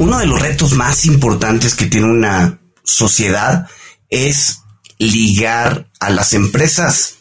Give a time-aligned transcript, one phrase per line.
[0.00, 3.68] uno de los retos más importantes que tiene una sociedad
[4.08, 4.62] es
[4.98, 7.16] ligar a las empresas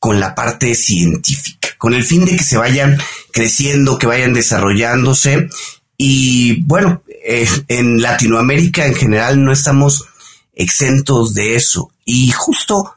[0.00, 2.98] con la parte científica, con el fin de que se vayan
[3.32, 5.48] creciendo, que vayan desarrollándose.
[5.96, 10.04] Y bueno, eh, en Latinoamérica en general no estamos
[10.52, 11.92] exentos de eso.
[12.04, 12.92] Y justo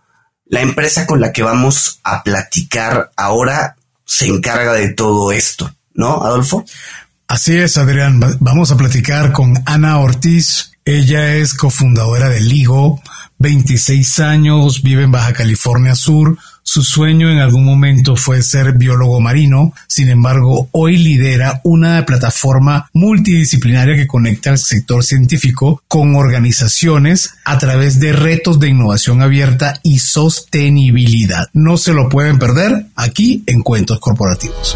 [0.45, 3.75] la empresa con la que vamos a platicar ahora
[4.05, 6.65] se encarga de todo esto, ¿no, Adolfo?
[7.29, 8.19] Así es, Adrián.
[8.39, 10.71] Vamos a platicar con Ana Ortiz.
[10.83, 12.99] Ella es cofundadora de Ligo,
[13.37, 16.39] 26 años, vive en Baja California Sur.
[16.63, 22.89] Su sueño en algún momento fue ser biólogo marino, sin embargo, hoy lidera una plataforma
[22.93, 29.79] multidisciplinaria que conecta al sector científico con organizaciones a través de retos de innovación abierta
[29.83, 31.47] y sostenibilidad.
[31.53, 34.75] No se lo pueden perder aquí en Cuentos Corporativos.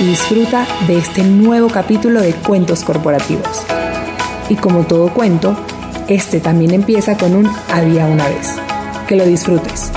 [0.00, 3.64] y disfruta de este nuevo capítulo de Cuentos Corporativos.
[4.48, 5.56] Y como todo cuento,
[6.08, 8.48] este también empieza con un había una vez.
[9.08, 9.90] Que lo disfrutes.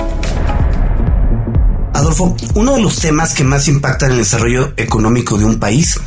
[1.94, 5.98] Adolfo, uno de los temas que más impactan el desarrollo económico de un país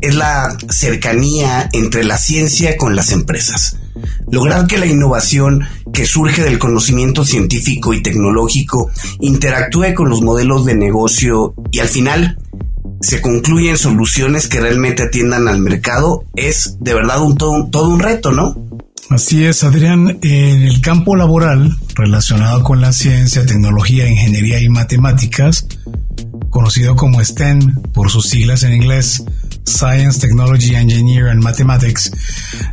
[0.00, 3.78] es la cercanía entre la ciencia con las empresas.
[4.30, 8.90] Lograr que la innovación que surge del conocimiento científico y tecnológico
[9.20, 12.38] interactúe con los modelos de negocio y al final
[13.02, 18.00] se concluyen soluciones que realmente atiendan al mercado es de verdad un todo, todo un
[18.00, 18.54] reto, ¿no?
[19.10, 20.18] Así es, Adrián.
[20.22, 25.66] En el campo laboral relacionado con la ciencia, tecnología, ingeniería y matemáticas,
[26.48, 29.22] conocido como STEM por sus siglas en inglés,
[29.64, 32.12] Science, Technology, Engineer and Mathematics,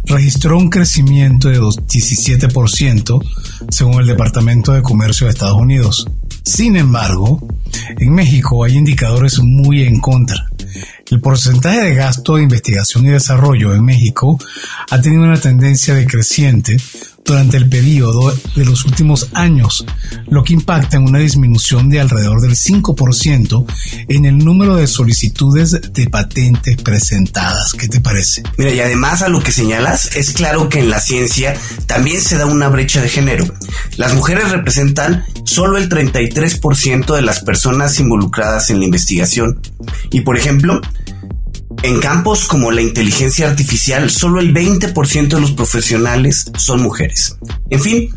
[0.06, 3.26] registró un crecimiento de 17%
[3.70, 6.08] según el Departamento de Comercio de Estados Unidos.
[6.50, 7.48] Sin embargo,
[8.00, 10.50] en México hay indicadores muy en contra.
[11.06, 14.40] El porcentaje de gasto de investigación y desarrollo en México
[14.90, 16.76] ha tenido una tendencia decreciente
[17.26, 19.86] durante el periodo de los últimos años,
[20.28, 23.66] lo que impacta en una disminución de alrededor del 5%
[24.08, 27.74] en el número de solicitudes de patentes presentadas.
[27.74, 28.44] ¿Qué te parece?
[28.58, 32.38] Mira, y además a lo que señalas, es claro que en la ciencia también se
[32.38, 33.46] da una brecha de género.
[33.98, 39.62] Las mujeres representan solo el 33% de las personas involucradas en la investigación.
[40.12, 40.82] Y por ejemplo,
[41.84, 47.38] en campos como la inteligencia artificial, solo el 20% de los profesionales son mujeres.
[47.70, 48.10] En fin,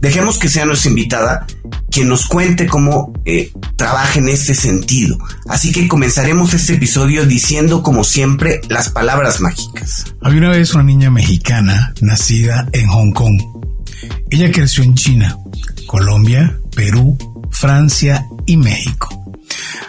[0.00, 1.46] dejemos que sea nuestra invitada
[1.90, 5.18] quien nos cuente cómo eh, trabaja en este sentido.
[5.48, 10.04] Así que comenzaremos este episodio diciendo, como siempre, las palabras mágicas.
[10.20, 13.40] Había una vez una niña mexicana nacida en Hong Kong.
[14.30, 15.38] Ella creció en China,
[15.86, 17.16] Colombia, Perú,
[17.50, 19.25] Francia y México.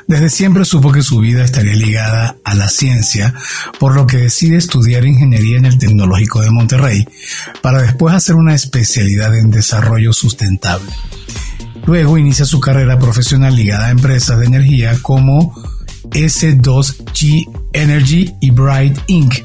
[0.07, 3.33] Desde siempre supo que su vida estaría ligada a la ciencia,
[3.79, 7.07] por lo que decide estudiar ingeniería en el Tecnológico de Monterrey,
[7.61, 10.91] para después hacer una especialidad en desarrollo sustentable.
[11.85, 15.53] Luego inicia su carrera profesional ligada a empresas de energía como
[16.11, 19.35] S2G Energy y Bright Inc.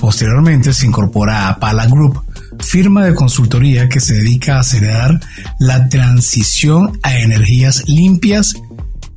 [0.00, 2.22] Posteriormente se incorpora a Pala Group,
[2.60, 5.20] firma de consultoría que se dedica a acelerar
[5.58, 8.54] la transición a energías limpias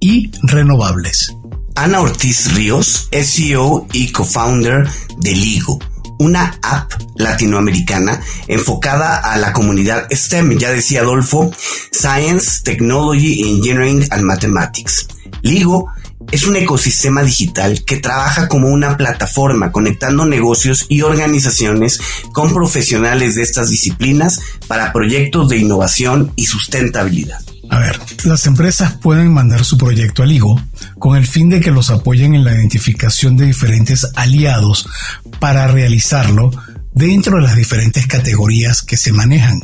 [0.01, 1.33] y renovables.
[1.75, 4.85] Ana Ortiz Ríos CEO y co-founder
[5.19, 5.79] de Ligo,
[6.19, 11.51] una app latinoamericana enfocada a la comunidad STEM, ya decía Adolfo,
[11.91, 15.07] Science, Technology, Engineering and Mathematics.
[15.41, 15.87] Ligo
[16.31, 21.99] es un ecosistema digital que trabaja como una plataforma conectando negocios y organizaciones
[22.33, 27.41] con profesionales de estas disciplinas para proyectos de innovación y sustentabilidad.
[27.71, 30.61] A ver, las empresas pueden mandar su proyecto al IGO
[30.99, 34.89] con el fin de que los apoyen en la identificación de diferentes aliados
[35.39, 36.51] para realizarlo
[36.93, 39.61] dentro de las diferentes categorías que se manejan.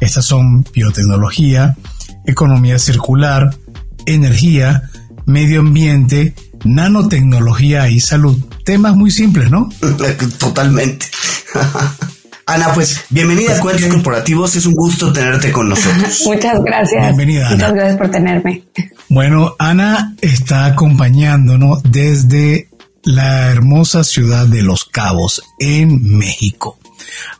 [0.00, 1.78] Estas son biotecnología,
[2.26, 3.56] economía circular,
[4.04, 4.90] energía,
[5.24, 8.36] medio ambiente, nanotecnología y salud.
[8.66, 9.70] Temas muy simples, ¿no?
[10.38, 11.06] Totalmente.
[12.48, 14.54] Ana, pues bienvenida a Cuentos Corporativos.
[14.54, 16.22] Es un gusto tenerte con nosotros.
[16.26, 17.02] Muchas gracias.
[17.02, 17.50] Bienvenida.
[17.50, 18.62] Muchas gracias por tenerme.
[19.08, 22.68] Bueno, Ana está acompañándonos desde
[23.02, 26.78] la hermosa ciudad de Los Cabos en México.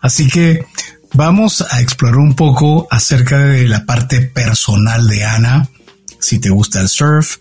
[0.00, 0.66] Así que
[1.14, 5.68] vamos a explorar un poco acerca de la parte personal de Ana,
[6.18, 7.36] si te gusta el surf,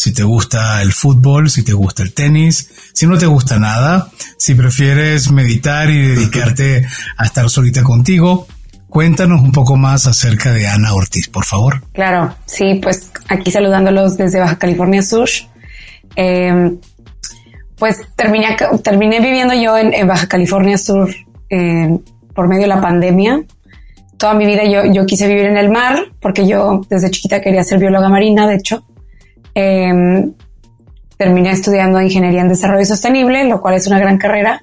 [0.00, 4.08] si te gusta el fútbol, si te gusta el tenis, si no te gusta nada,
[4.38, 6.86] si prefieres meditar y dedicarte
[7.18, 8.46] a estar solita contigo.
[8.88, 11.82] Cuéntanos un poco más acerca de Ana Ortiz, por favor.
[11.92, 15.28] Claro, sí, pues aquí saludándolos desde Baja California Sur.
[16.16, 16.78] Em,
[17.76, 21.14] pues terminé, terminé viviendo yo en, Baja California Sur
[21.50, 21.98] em,
[22.34, 23.42] por medio de la pandemia.
[24.16, 27.62] Toda mi vida yo, yo quise vivir en el mar porque yo desde chiquita quería
[27.64, 28.82] ser bióloga marina, de hecho.
[29.54, 30.32] Em,
[31.16, 34.62] terminé estudiando ingeniería en desarrollo sostenible, lo cual es una gran carrera,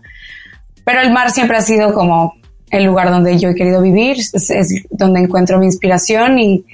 [0.84, 2.34] pero el mar siempre ha sido como
[2.72, 6.66] el lugar donde yo he querido vivir, es, donde encuentro mi inspiración y,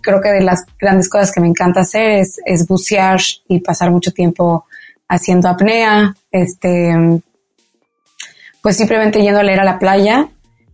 [0.00, 3.90] creo que de las grandes cosas que me encanta hacer es, es bucear y pasar
[3.90, 4.64] mucho tiempo
[5.08, 7.20] haciendo apnea, este,
[8.62, 10.28] pues simplemente yendo a leer a la playa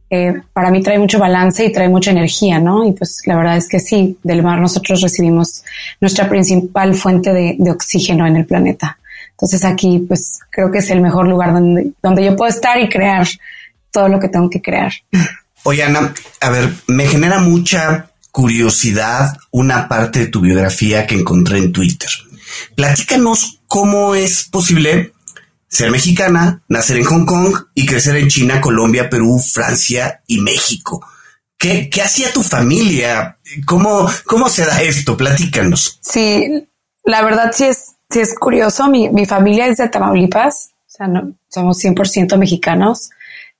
[0.08, 2.86] eh, para mí trae mucho balance y trae mucha energía, ¿no?
[2.86, 5.64] Y pues la verdad es que sí, del mar nosotros recibimos
[6.00, 8.98] nuestra principal fuente de, oxígeno en el planeta.
[9.32, 12.88] Entonces aquí pues creo que es el mejor lugar donde, donde yo puedo estar y
[12.88, 13.26] crear
[13.90, 14.92] todo lo que tengo que crear.
[15.64, 21.58] Oye, Ana, a ver, me genera mucha curiosidad una parte de tu biografía que encontré
[21.58, 22.10] en Twitter.
[22.76, 25.12] Platícanos cómo es posible
[25.76, 31.06] ser mexicana, nacer en Hong Kong y crecer en China, Colombia, Perú, Francia y México.
[31.58, 33.38] ¿Qué, qué hacía tu familia?
[33.66, 35.16] ¿Cómo, ¿Cómo se da esto?
[35.16, 35.98] Platícanos.
[36.00, 36.66] Sí,
[37.04, 38.88] la verdad sí es, sí es curioso.
[38.88, 43.10] Mi, mi familia es de Tamaulipas, o sea, no, somos 100% mexicanos.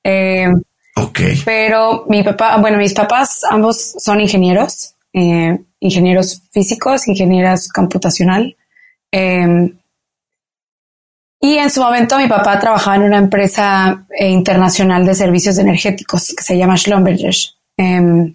[0.02, 0.48] Eh,
[0.96, 1.20] ok.
[1.44, 8.56] Pero mi papá, bueno, mis papás ambos son ingenieros, eh, ingenieros físicos, ingenieras computacional.
[9.12, 9.74] Eh,
[11.40, 16.34] y en su momento mi papá trabajaba en una empresa eh, internacional de servicios energéticos
[16.36, 17.34] que se llama Schlumberger.
[17.76, 18.34] Em,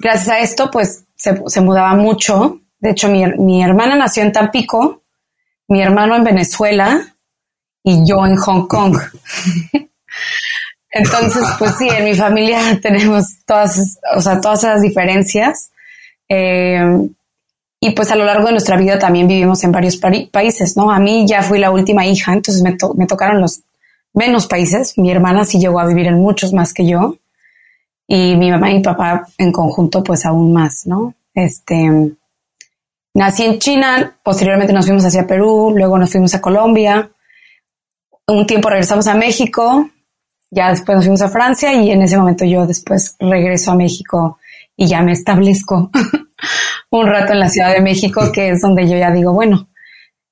[0.00, 2.60] gracias a esto, pues se, mudaba mucho.
[2.78, 5.02] De hecho, mi, hermana nació en Tampico,
[5.68, 7.14] mi hermano en Venezuela
[7.82, 8.98] y yo en Hong Kong.
[10.90, 15.72] Entonces, pues sí, en mi familia tenemos todas, o sea, todas esas diferencias.
[16.28, 17.08] Eh,
[17.84, 20.92] y pues a lo largo de nuestra vida también vivimos en varios países, ¿no?
[20.92, 23.62] A mí ya fui la última hija, entonces me, me tocaron los
[24.14, 24.96] menos países.
[24.96, 27.16] Mi hermana sí llegó a vivir en muchos más que yo.
[28.06, 31.14] Y mi mamá y mi papá en conjunto, pues aún más, ¿no?
[31.34, 32.14] Este,
[33.14, 37.10] nací en China, posteriormente nos fuimos hacia Perú, luego nos fuimos a Colombia.
[38.28, 39.90] Un tiempo regresamos a México,
[40.52, 44.38] ya después nos fuimos a Francia y en ese momento yo después regreso a México
[44.76, 45.90] y ya me establezco
[46.90, 49.68] un rato en la Ciudad de México, que es donde yo ya digo, bueno,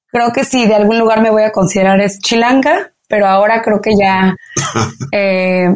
[0.09, 3.81] creo que si de algún lugar me voy a considerar es Chilanga, pero ahora creo
[3.81, 4.37] que ya
[5.13, 5.75] eh,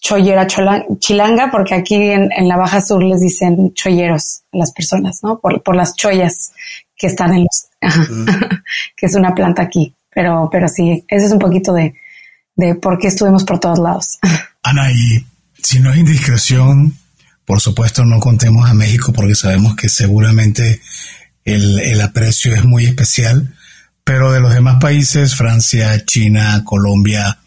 [0.00, 5.38] chollera chilanga, porque aquí en, la Baja Sur les dicen cholleros a las personas, ¿no?
[5.40, 6.52] Por, por las chollas
[6.94, 7.68] que están en los,
[8.10, 8.26] mm.
[8.96, 9.94] que es una planta aquí.
[10.10, 11.94] Pero, pero sí, ese es un poquito de,
[12.54, 14.18] de por qué estuvimos por todos lados.
[14.62, 15.24] Ana, y
[15.62, 16.94] si no hay indiscreción,
[17.44, 20.80] por supuesto, no contemos a México porque sabemos que seguramente
[21.44, 23.54] el, aprecio es muy especial,
[24.02, 27.38] pero de los demás países, Francia, China, Colombia,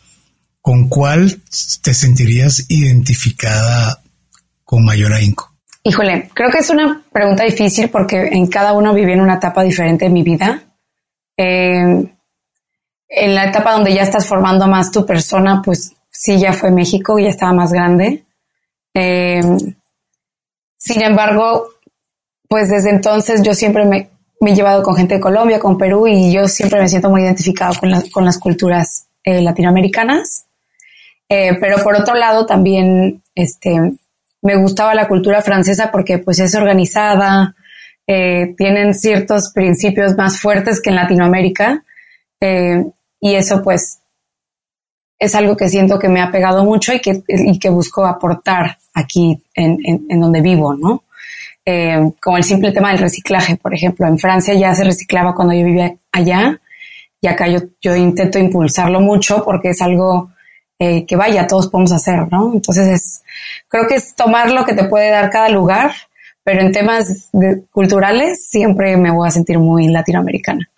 [0.61, 1.41] ¿con cuál
[1.81, 4.01] te sentirías identificada
[4.63, 5.51] con mayor ahínco?
[5.83, 9.63] Híjole, creo que es una pregunta difícil porque en cada uno viví en una etapa
[9.63, 10.61] diferente de mi vida.
[11.37, 12.11] Eh,
[13.09, 17.17] en la etapa donde ya estás formando más tu persona, pues sí, ya fue México,
[17.17, 18.25] ya estaba más grande.
[18.93, 19.39] Eh,
[20.77, 21.67] sin embargo,
[22.47, 24.09] pues desde entonces yo siempre me,
[24.41, 27.73] he llevado con gente de Colombia, con Perú y yo siempre me siento muy identificado
[27.79, 30.45] con, las culturas eh, latinoamericanas.
[31.29, 33.93] Eh, pero por otro lado también este,
[34.41, 37.55] me gustaba la cultura francesa porque pues es organizada,
[38.05, 41.83] eh, tienen ciertos principios más fuertes que en Latinoamérica
[43.19, 43.99] y eso pues
[45.19, 48.77] es algo que siento que me ha pegado mucho y que, y que busco aportar
[48.93, 51.03] aquí en, en, donde vivo, ¿no?
[51.65, 54.07] Eh, como el simple tema del reciclaje, por ejemplo.
[54.07, 56.59] En Francia ya se reciclaba cuando yo vivía allá
[57.19, 60.31] y acá yo, yo intento impulsarlo mucho porque es algo
[60.79, 62.53] eh, que vaya, todos podemos hacer, ¿no?
[62.53, 63.21] Entonces es,
[63.67, 65.91] creo que es tomar lo que te puede dar cada lugar,
[66.43, 67.29] pero en temas
[67.71, 70.69] culturales siempre me voy a sentir muy latinoamericana.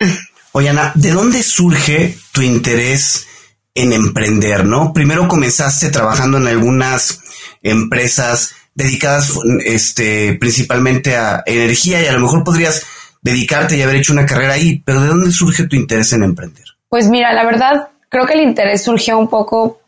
[0.52, 3.28] Oye, Ana, ¿de dónde surge tu interés
[3.74, 4.92] en emprender, no?
[4.92, 7.22] Primero comenzaste trabajando en algunas
[7.62, 12.86] empresas dedicadas este, principalmente a energía y a lo mejor podrías
[13.22, 16.64] dedicarte y haber hecho una carrera ahí, pero ¿de dónde surge tu interés en emprender?
[16.88, 19.80] Pues mira, la verdad, creo que el interés surgió un poco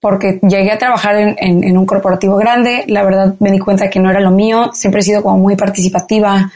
[0.00, 2.84] porque llegué a trabajar en, un corporativo grande.
[2.86, 4.70] La verdad, me di cuenta que no era lo mío.
[4.72, 6.52] Siempre he sido como muy participativa.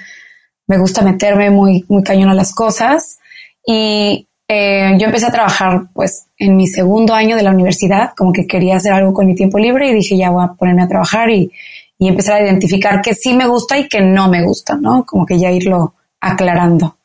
[0.66, 3.18] Me gusta meterme muy, muy cañón a las cosas.
[3.66, 8.32] Y eh, yo empecé a trabajar pues en mi segundo año de la universidad, como
[8.32, 10.88] que quería hacer algo con mi tiempo libre y dije ya voy a ponerme a
[10.88, 11.50] trabajar y,
[11.98, 15.04] y empezar a identificar que sí me gusta y que no me gusta, ¿no?
[15.06, 16.96] Como que ya irlo aclarando.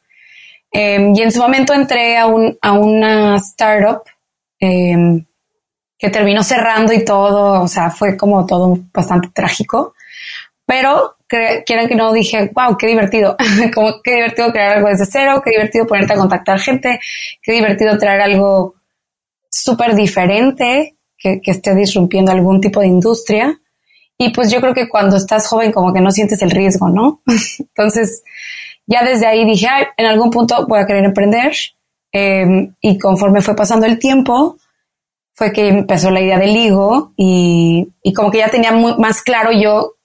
[0.71, 4.01] Em, y en su momento entré a, un, a una startup
[4.59, 5.25] em,
[5.97, 9.93] que terminó cerrando y todo, o sea, fue como todo bastante trágico,
[10.65, 13.35] pero quieran que no dije, wow, qué divertido,
[13.73, 16.99] como qué divertido crear algo desde cero, qué divertido ponerte a contactar gente,
[17.41, 18.75] qué divertido traer algo
[19.51, 23.59] súper diferente que, que esté disrumpiendo algún tipo de industria.
[24.17, 27.21] Y pues yo creo que cuando estás joven como que no sientes el riesgo, ¿no?
[27.59, 28.23] Entonces,
[28.87, 29.67] ya desde ahí dije,
[29.97, 31.53] en algún punto voy a querer emprender.
[32.11, 34.57] Em, y conforme fue pasando el tiempo,
[35.35, 39.51] fue que empezó la idea del Ligo y, y como que ya tenía más claro
[39.51, 39.96] yo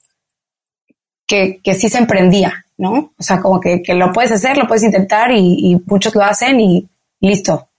[1.32, 3.14] que, que, sí se emprendía, ¿no?
[3.16, 6.60] O sea, como que, que lo puedes hacer, lo puedes intentar y, muchos lo hacen
[6.60, 6.86] y
[7.20, 7.70] listo.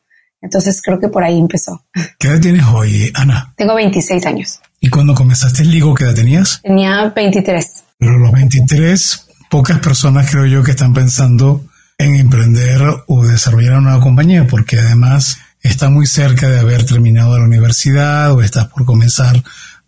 [0.41, 1.86] Entonces creo que por ahí empezó.
[2.17, 3.53] ¿Qué edad tienes hoy, Ana?
[3.55, 4.60] Tengo 26 años.
[4.79, 6.62] ¿Y cuando comenzaste el Ligo, qué edad tenías?
[6.63, 7.83] Tenía 23.
[8.00, 11.63] Pero los 23 pocas personas creo yo que están pensando
[12.00, 17.38] en emprender o desarrollar una nueva compañía, porque además está muy cerca de haber terminado
[17.38, 19.43] la universidad o estás por comenzar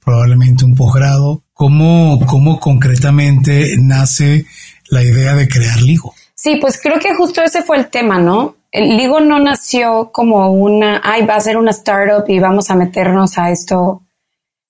[0.06, 1.42] probablemente un posgrado.
[1.54, 4.46] ¿Cómo, ¿Cómo concretamente nace
[4.90, 6.14] la idea de crear Ligo?
[6.36, 8.56] Sí, pues creo que justo ese fue el tema, ¿no?
[8.72, 12.76] El Ligo no nació como una, ay, va a ser una startup y vamos a
[12.76, 14.04] meternos a esto.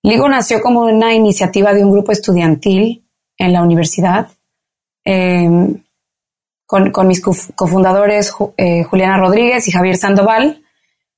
[0.03, 3.03] Ligo nació como una iniciativa de un grupo estudiantil
[3.37, 4.29] en la universidad
[5.05, 5.83] Em,
[6.65, 10.63] con, mis cofundadores eh, Juliana Rodríguez y Javier Sandoval,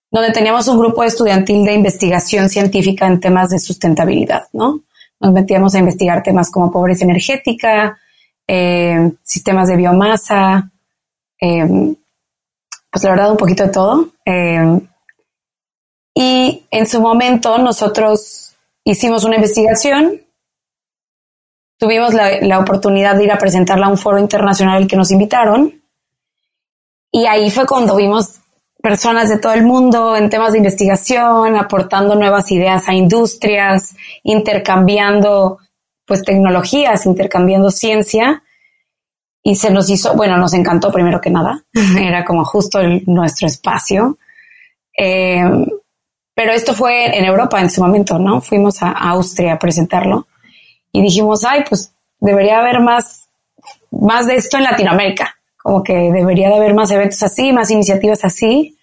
[0.09, 4.81] donde teníamos un grupo estudiantil de investigación científica en temas de sustentabilidad, ¿no?
[5.19, 7.97] Nos metíamos a investigar temas como pobreza energética,
[8.47, 10.71] em, sistemas de biomasa,
[11.39, 11.95] em,
[12.89, 14.11] pues la verdad un poquito de todo.
[16.19, 20.19] y en su momento nosotros hicimos una investigación
[21.77, 25.81] tuvimos la, oportunidad de ir a presentarla a un foro internacional que nos invitaron.
[27.11, 28.41] Y ahí fue cuando vimos
[28.87, 35.57] personas de todo el mundo en temas de investigación, aportando nuevas ideas a industrias, intercambiando
[36.05, 38.43] pues tecnologías, intercambiando ciencia.
[39.43, 41.65] Y se nos hizo, bueno, nos encantó primero que nada,
[41.99, 44.17] era como justo nuestro espacio.
[44.97, 45.43] Eh,
[46.33, 48.39] pero esto fue en Europa en su momento, ¿no?
[48.39, 50.27] Fuimos a Austria a presentarlo
[50.93, 51.91] y dijimos, ay, pues
[52.21, 53.27] debería haber más,
[53.91, 58.23] más de esto en Latinoamérica, como que debería de haber más eventos así, más iniciativas
[58.23, 58.76] así.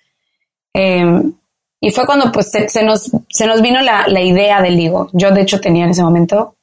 [0.75, 1.33] Em,
[1.81, 5.09] y fue cuando pues se, nos, se nos vino la, idea del Ligo.
[5.13, 6.57] Yo de hecho tenía en ese momento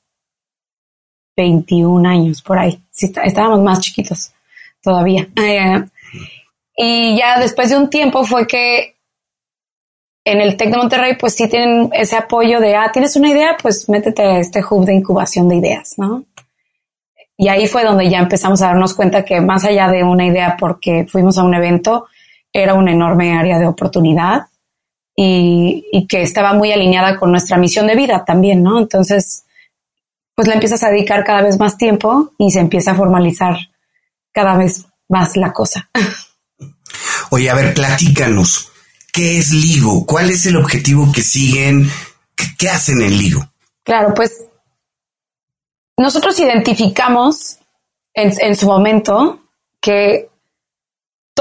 [1.38, 2.82] 21 años por ahí.
[3.24, 4.34] Estábamos más chiquitos
[4.82, 5.28] todavía.
[5.36, 5.86] Eh,
[6.76, 8.96] y ya después de un tiempo fue que
[10.24, 13.58] en el TEC de Monterrey, pues sí tienen ese apoyo de, ah, tienes una idea,
[13.62, 16.26] pues métete a este hub de incubación de ideas, ¿no?
[17.38, 20.58] Y ahí fue donde ya empezamos a darnos cuenta que más allá de una idea
[20.60, 22.06] porque fuimos a un evento,
[22.54, 24.48] era una enorme área de oportunidad
[25.16, 28.80] y, y que estaba muy alineada con nuestra misión de vida también, ¿no?
[28.80, 29.46] Entonces,
[30.36, 33.56] pues le empiezas a dedicar cada vez más tiempo y se empieza a formalizar
[34.34, 35.90] cada vez más la cosa.
[37.30, 38.70] Oye, a ver, platícanos.
[39.14, 40.06] ¿Qué es LIGO?
[40.06, 41.90] ¿Cuál es el objetivo que siguen?
[42.58, 43.46] ¿Qué hacen en LIGO?
[43.84, 44.46] Claro, pues
[45.98, 47.60] nosotros identificamos
[48.14, 49.42] en, su momento
[49.80, 50.30] que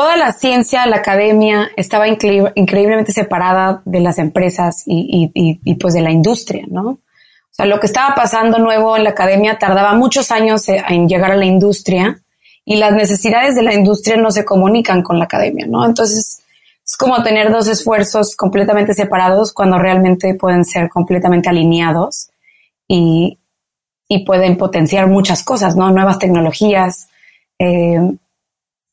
[0.00, 6.10] toda la ciencia, la academia estaba increíblemente separada de las empresas y, pues de la
[6.10, 6.88] industria, ¿no?
[6.88, 6.98] O
[7.50, 11.36] sea, lo que estaba pasando nuevo en la academia tardaba muchos años en llegar a
[11.36, 12.18] la industria
[12.64, 15.84] y las necesidades de la industria no se comunican con la academia, ¿no?
[15.84, 16.44] Entonces,
[16.82, 22.30] es como tener dos esfuerzos completamente separados cuando realmente pueden ser completamente alineados
[22.88, 23.36] y,
[24.24, 25.90] pueden potenciar muchas cosas, ¿no?
[25.90, 27.10] Nuevas tecnologías,
[27.58, 28.00] eh,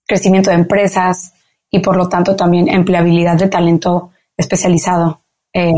[0.08, 1.34] crecimiento de empresas
[1.70, 5.22] y por lo tanto también empleabilidad de talento especializado
[5.54, 5.72] eh,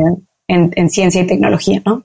[0.47, 2.03] en, ciencia y tecnología, ¿no?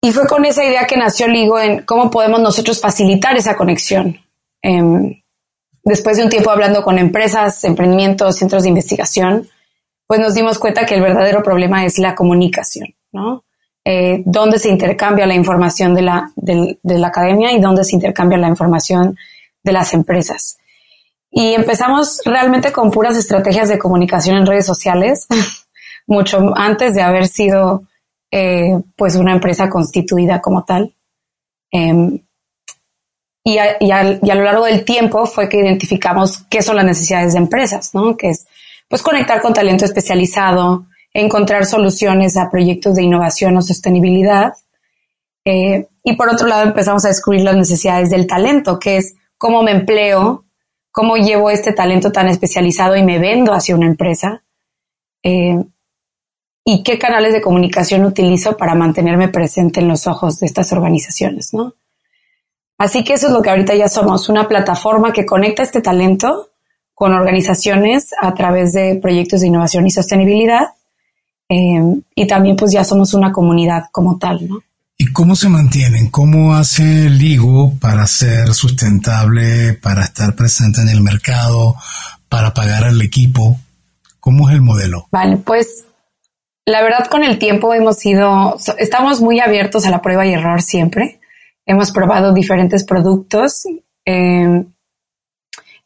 [0.00, 4.18] Y fue con esa idea que nació Ligo en cómo podemos nosotros facilitar esa conexión.
[4.62, 5.20] Em,
[5.82, 9.48] después de un tiempo hablando con empresas, emprendimientos, centros de investigación,
[10.06, 13.42] pues nos dimos cuenta que el verdadero problema es la comunicación, ¿no?
[13.84, 18.36] Eh, dónde se intercambia la información de la, de, la academia y dónde se intercambia
[18.36, 19.16] la información
[19.66, 20.56] de las empresas.
[21.30, 25.26] Y empezamos realmente con puras estrategias de comunicación en redes sociales,
[26.06, 27.82] mucho antes de haber sido
[28.30, 30.94] eh, pues una empresa constituida como tal.
[31.70, 32.20] Em,
[33.44, 34.02] y, a,
[34.34, 38.16] lo largo del tiempo fue que identificamos qué son las necesidades de empresas, ¿no?
[38.16, 38.46] Que es
[38.88, 44.54] pues conectar con talento especializado, encontrar soluciones a proyectos de innovación o sostenibilidad.
[45.44, 49.62] Eh, y por otro lado empezamos a descubrir las necesidades del talento, que es cómo
[49.62, 50.44] me empleo,
[50.90, 54.42] cómo llevo este talento tan especializado y me vendo hacia una empresa.
[55.22, 55.62] Eh,
[56.64, 61.54] y qué canales de comunicación utilizo para mantenerme presente en los ojos de estas organizaciones,
[61.54, 61.74] ¿no?
[62.78, 66.50] Así que eso es lo que ahorita ya somos, una plataforma que conecta este talento
[66.92, 70.70] con organizaciones a través de proyectos de innovación y sostenibilidad.
[71.48, 74.60] Eh, y también pues ya somos una comunidad como tal, ¿no?
[74.98, 76.10] ¿Y cómo se mantienen?
[76.10, 81.74] ¿Cómo hace Ligo para ser sustentable, para estar presente en el mercado,
[82.28, 83.58] para pagar al equipo?
[84.20, 85.06] ¿Cómo es el modelo?
[85.12, 85.86] Vale, pues
[86.64, 90.62] la verdad con el tiempo hemos sido, estamos muy abiertos a la prueba y error
[90.62, 91.20] siempre.
[91.66, 93.64] Hemos probado diferentes productos.
[94.04, 94.64] Eh,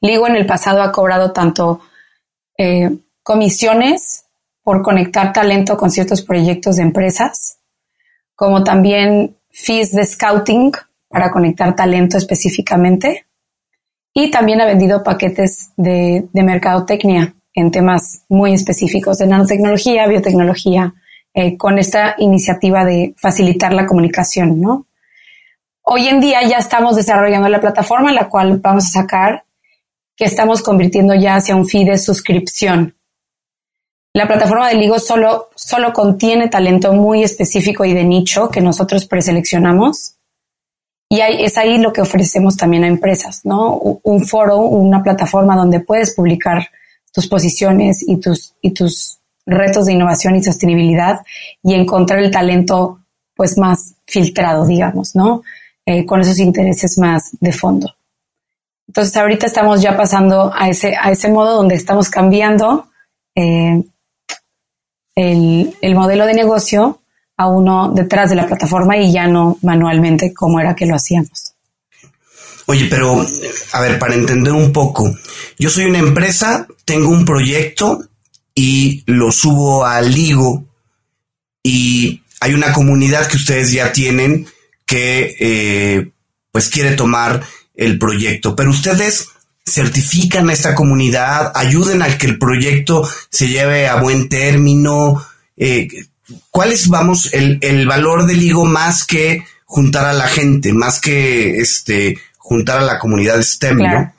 [0.00, 1.82] Ligo en el pasado ha cobrado tanto
[2.56, 4.24] eh, comisiones
[4.62, 7.58] por conectar talento con ciertos proyectos de empresas,
[8.40, 10.72] como también fees de scouting
[11.10, 13.26] para conectar talento específicamente.
[14.14, 20.94] Y también ha vendido paquetes de, de mercadotecnia en temas muy específicos de nanotecnología, biotecnología,
[21.34, 24.86] eh, con esta iniciativa de facilitar la comunicación, ¿no?
[25.82, 29.44] Hoy en día ya estamos desarrollando la plataforma, la cual vamos a sacar,
[30.16, 32.94] que estamos convirtiendo ya hacia un fee de suscripción.
[34.12, 39.06] La plataforma de Ligo solo, solo contiene talento muy específico y de nicho que nosotros
[39.06, 40.16] preseleccionamos.
[41.08, 43.74] Y es ahí lo que ofrecemos también a empresas, ¿no?
[43.74, 46.68] Un foro, una plataforma donde puedes publicar
[47.12, 51.20] tus posiciones y tus, y tus retos de innovación y sostenibilidad
[51.62, 53.00] y encontrar el talento
[53.34, 55.42] pues más filtrado, digamos, ¿no?
[55.86, 57.94] Eh, con esos intereses más de fondo.
[58.86, 62.86] Entonces ahorita estamos ya pasando a ese, a ese modo donde estamos cambiando
[63.34, 63.82] eh,
[65.20, 67.00] el, el modelo de negocio
[67.36, 71.54] a uno detrás de la plataforma y ya no manualmente como era que lo hacíamos.
[72.66, 73.24] Oye, pero
[73.72, 75.10] a ver, para entender un poco,
[75.58, 78.04] yo soy una empresa, tengo un proyecto
[78.54, 80.64] y lo subo al Ligo
[81.62, 84.46] y hay una comunidad que ustedes ya tienen
[84.86, 86.10] que eh,
[86.52, 87.42] pues quiere tomar
[87.74, 89.28] el proyecto, pero ustedes
[89.64, 95.24] certifican a esta comunidad, ayuden a que el proyecto se lleve a buen término.
[95.56, 95.88] Eh,
[96.50, 101.00] ¿Cuál es, vamos, el, el valor del Ligo más que juntar a la gente, más
[101.00, 104.12] que este juntar a la comunidad STEM, ¿no?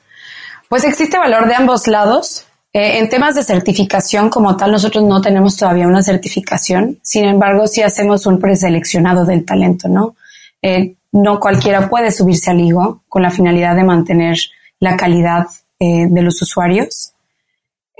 [0.68, 2.46] Pues existe valor de ambos lados.
[2.72, 6.98] Eh, en temas de certificación como tal, nosotros no tenemos todavía una certificación.
[7.02, 10.16] Sin embargo, sí hacemos un preseleccionado del talento, ¿no?
[10.62, 14.38] Eh, no cualquiera puede subirse al higo con la finalidad de mantener
[14.82, 15.46] la calidad
[15.78, 17.12] eh, de los usuarios.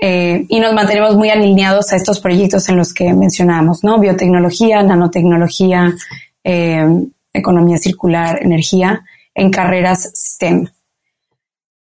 [0.05, 3.99] y nos mantenemos muy alineados a estos proyectos en los que mencionamos, ¿no?
[3.99, 5.93] Biotecnología, nanotecnología,
[7.31, 10.67] economía circular, energía en carreras STEM.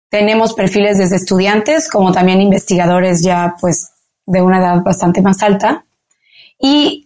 [0.09, 3.91] Tenemos perfiles desde estudiantes como también investigadores ya pues
[4.27, 5.85] de una edad bastante más alta.
[6.57, 7.04] Y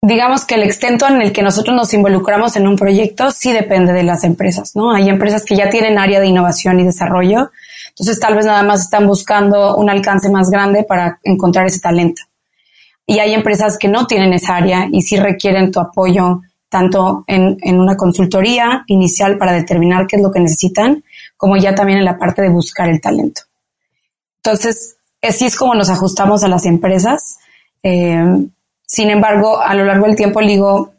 [0.00, 3.92] digamos que el extento en el que nosotros nos involucramos en un proyecto sí depende
[3.92, 4.92] de las empresas, ¿no?
[4.92, 7.50] Hay empresas que ya tienen área de innovación y desarrollo,
[7.90, 12.22] entonces tal vez nada más están buscando un alcance más grande para encontrar ese talento.
[13.06, 17.56] Y hay empresas que no tienen esa área y sí requieren tu apoyo tanto en,
[17.62, 21.02] en, una consultoría inicial para determinar qué es lo que necesitan,
[21.36, 23.40] como ya también en la parte de buscar el talento.
[24.36, 27.38] Entonces, así es como nos ajustamos a las empresas.
[27.82, 28.46] Eh,
[28.88, 30.94] sin embargo, a lo largo del tiempo, Ligo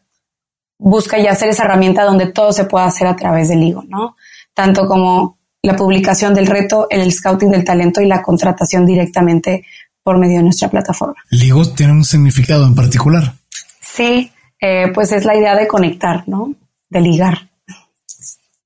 [0.77, 4.15] busca ya hacer esa herramienta donde todo se pueda hacer a través del Ligo, ¿no?
[4.53, 9.65] Tanto como la publicación del reto, el scouting del talento y la contratación directamente
[10.03, 11.15] por medio de nuestra plataforma.
[11.31, 13.33] ¿Ligo tiene un significado en particular?
[13.81, 16.53] Sí, eh, pues es la idea de conectar, ¿no?
[16.89, 17.49] De ligar.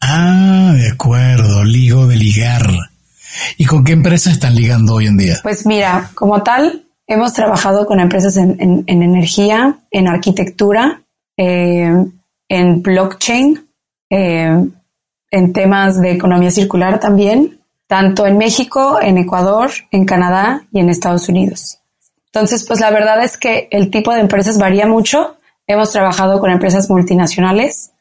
[0.01, 2.69] Ah, de acuerdo, ligo de ligar.
[3.57, 5.39] ¿Y con qué empresas están ligando hoy en día?
[5.41, 11.01] Pues mira, como tal, hemos trabajado con empresas en, energía, en arquitectura,
[11.37, 11.93] eh,
[12.49, 13.67] en blockchain,
[14.09, 14.65] eh,
[15.31, 20.89] en temas de economía circular también, tanto en México, en Ecuador, en Canadá y en
[20.89, 21.79] Estados Unidos.
[22.27, 26.51] Entonces, pues la verdad es que el tipo de empresas varía mucho Hemos trabajado con
[26.51, 27.91] empresas multinacionales,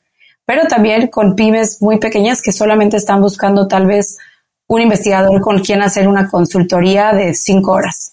[0.44, 4.18] pero también con pymes muy pequeñas que solamente están buscando tal vez
[4.66, 8.11] un investigador con quien hacer una consultoría de cinco horas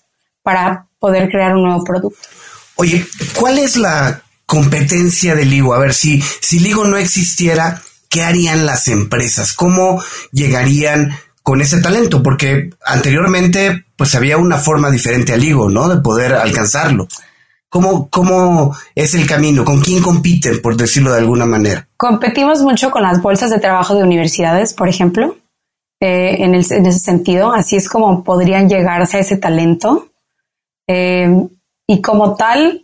[0.49, 2.17] para poder crear un nuevo producto.
[2.77, 5.75] Oye, ¿cuál es la competencia de Ligo?
[5.75, 9.53] A ver, si, si Ligo no existiera, ¿qué harían las empresas?
[9.53, 12.23] ¿Cómo llegarían con ese talento?
[12.23, 15.87] Porque anteriormente, pues había una forma diferente al Ligo, ¿no?
[15.87, 17.07] De poder alcanzarlo.
[17.69, 19.63] ¿Cómo, ¿Cómo es el camino?
[19.63, 21.87] ¿Con quién compiten, por decirlo de alguna manera?
[21.95, 25.37] Competimos mucho con las bolsas de trabajo de universidades, por ejemplo,
[25.99, 27.53] eh, en, ese sentido.
[27.53, 30.08] Así es como podrían llegarse a ese talento.
[30.91, 31.29] Eh,
[31.85, 32.83] y como tal,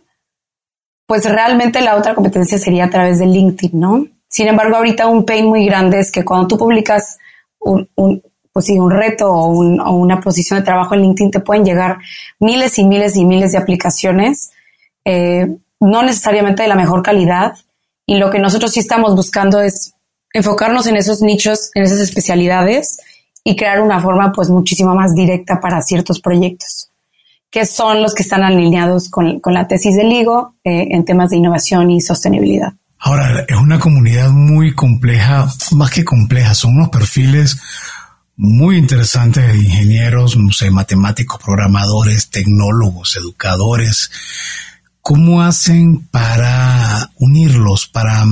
[1.06, 4.06] pues realmente la otra competencia sería a través de LinkedIn, ¿no?
[4.28, 7.18] Sin embargo, ahorita un pain muy grande es que cuando tú publicas
[7.58, 7.88] un,
[8.52, 11.98] pues sí, un reto o, una posición de trabajo en LinkedIn, te pueden llegar
[12.38, 14.52] miles y miles y miles de aplicaciones
[15.04, 15.46] eh,
[15.80, 17.54] no necesariamente de la mejor calidad.
[18.06, 19.94] Y lo que nosotros sí estamos buscando es
[20.32, 22.98] enfocarnos en esos nichos, en esas especialidades
[23.42, 26.90] y crear una forma pues muchísimo más directa para ciertos proyectos,
[27.50, 31.36] que son los que están alineados con, la tesis del LIGO eh, en temas de
[31.36, 32.72] innovación y sostenibilidad.
[32.98, 37.58] Ahora, es una comunidad muy compleja, más que compleja, son unos perfiles
[38.36, 40.36] muy interesantes de ingenieros,
[40.70, 44.10] matemáticos, programadores, tecnólogos, educadores,
[45.00, 48.24] ¿cómo hacen para unirlos, para,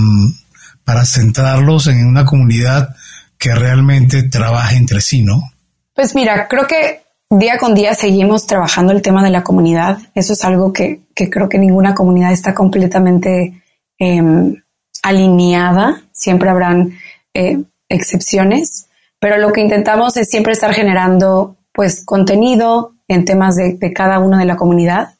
[0.85, 2.94] para centrarlos en una comunidad
[3.38, 5.53] que realmente trabaje entre sí, no?
[5.94, 7.03] Pues mira, creo que
[7.38, 9.98] día con día seguimos trabajando el tema de la comunidad.
[10.14, 13.62] Eso es algo que, creo que ninguna comunidad está completamente
[13.98, 14.62] em,
[15.02, 16.02] alineada.
[16.12, 16.98] Siempre habrán
[17.34, 23.74] eh, excepciones, pero lo que intentamos es siempre estar generando pues contenido en temas de,
[23.74, 25.14] de cada uno de la comunidad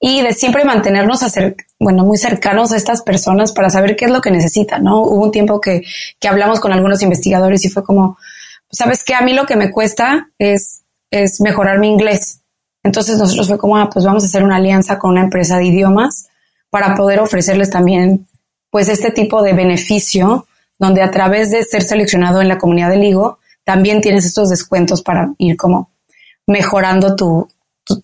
[0.00, 1.20] y de siempre mantenernos
[1.78, 5.02] bueno, muy cercanos a estas personas para saber qué es lo que necesitan, ¿no?
[5.02, 5.82] Hubo un tiempo que,
[6.20, 8.18] que hablamos con algunos investigadores y fue como,
[8.70, 9.14] ¿sabes qué?
[9.14, 12.40] A mí lo que me cuesta es, es mejorar mi inglés.
[12.82, 15.66] Entonces nosotros fue como, ah, pues vamos a hacer una alianza con una empresa de
[15.66, 16.28] idiomas
[16.70, 18.26] para poder ofrecerles también,
[18.70, 20.46] pues, este tipo de beneficio
[20.78, 25.02] donde a través de ser seleccionado en la comunidad de Ligo, también tienes estos descuentos
[25.02, 25.90] para ir como
[26.46, 27.48] mejorando tu,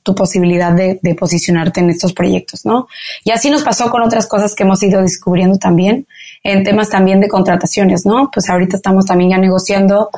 [0.03, 2.89] tu, posibilidad de, posicionarte en estos proyectos, ¿no?
[3.25, 6.07] Y así nos pasó con otras cosas que hemos ido descubriendo también,
[6.43, 8.31] en temas también de contrataciones, ¿no?
[8.33, 10.11] Pues ahorita estamos también ya negociando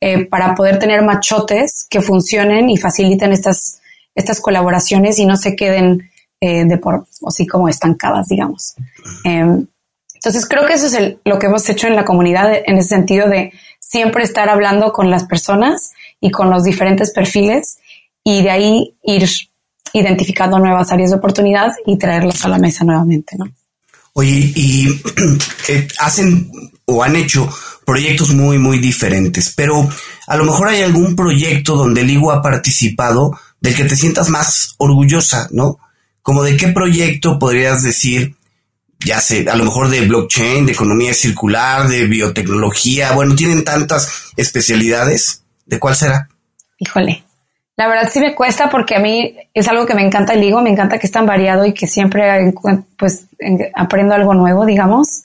[0.00, 3.80] eh, para poder tener machotes que funcionen y faciliten estas,
[4.14, 8.74] estas colaboraciones y no se queden eh, de por, así como estancadas, digamos.
[9.24, 9.66] Em,
[10.14, 13.28] entonces creo que eso es lo que hemos hecho en la comunidad en ese sentido
[13.28, 17.78] de siempre estar hablando con las personas y con los diferentes perfiles
[18.22, 19.28] y de ahí ir
[19.92, 23.46] identificando nuevas áreas de oportunidad y traerlas a la mesa nuevamente, ¿no?
[24.12, 24.88] Oye, y
[25.68, 26.50] eh, hacen
[26.88, 27.48] o han hecho
[27.84, 29.88] proyectos muy, muy diferentes, pero
[30.26, 34.28] a lo mejor hay algún proyecto donde el IGO ha participado del que te sientas
[34.30, 35.78] más orgullosa, ¿no?
[36.22, 38.34] Como de qué proyecto podrías decir,
[39.04, 44.32] ya sé, a lo mejor de blockchain, de economía circular, de biotecnología, bueno, tienen tantas
[44.36, 46.28] especialidades, ¿de cuál será?
[46.78, 47.24] Híjole,
[47.76, 50.62] la verdad sí me cuesta porque a mí es algo que me encanta el higo,
[50.62, 52.52] me encanta que es tan variado y que siempre
[52.96, 53.26] pues
[53.74, 55.22] aprendo algo nuevo, digamos.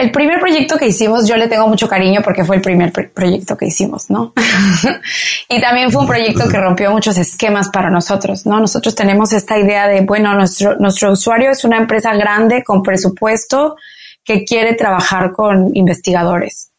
[0.00, 3.54] El primer proyecto que hicimos, yo le tengo mucho cariño porque fue el primer proyecto
[3.54, 4.32] que hicimos, ¿no?
[5.48, 8.58] y también fue un proyecto que rompió muchos esquemas para nosotros, ¿no?
[8.58, 13.76] Nosotros tenemos esta idea de, bueno, nuestro, nuestro usuario es una empresa grande con presupuesto
[14.24, 16.70] que quiere trabajar con investigadores.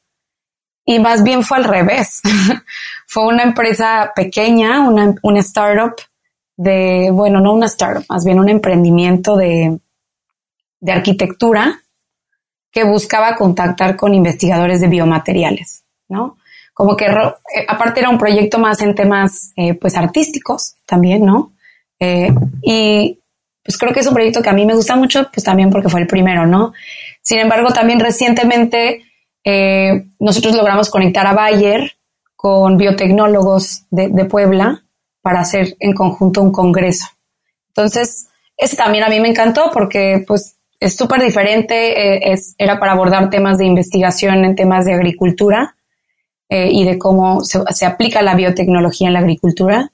[0.84, 2.22] Y más bien fue al revés.
[3.06, 5.94] fue una empresa pequeña, una, una startup
[6.58, 9.78] de, bueno, no una startup, más bien un emprendimiento de,
[10.80, 11.82] de arquitectura
[12.72, 16.38] que buscaba contactar con investigadores de biomateriales, ¿no?
[16.74, 21.52] Como que eh, aparte era un proyecto más en temas eh, pues artísticos también, ¿no?
[22.00, 23.20] Eh, y
[23.64, 25.90] pues creo que es un proyecto que a mí me gusta mucho, pues también porque
[25.90, 26.74] fue el primero, ¿no?
[27.22, 29.04] Sin embargo, también recientemente
[30.20, 31.96] nosotros logramos conectar a Bayer
[32.36, 34.84] con biotecnólogos de, Puebla
[35.22, 37.06] para hacer en conjunto un congreso.
[37.68, 42.80] Entonces, ese también a mí me encantó porque pues es súper diferente, eh, es, era
[42.80, 45.76] para abordar temas de investigación en temas de agricultura
[46.50, 49.92] eh, y de cómo se, aplica la biotecnología en la agricultura.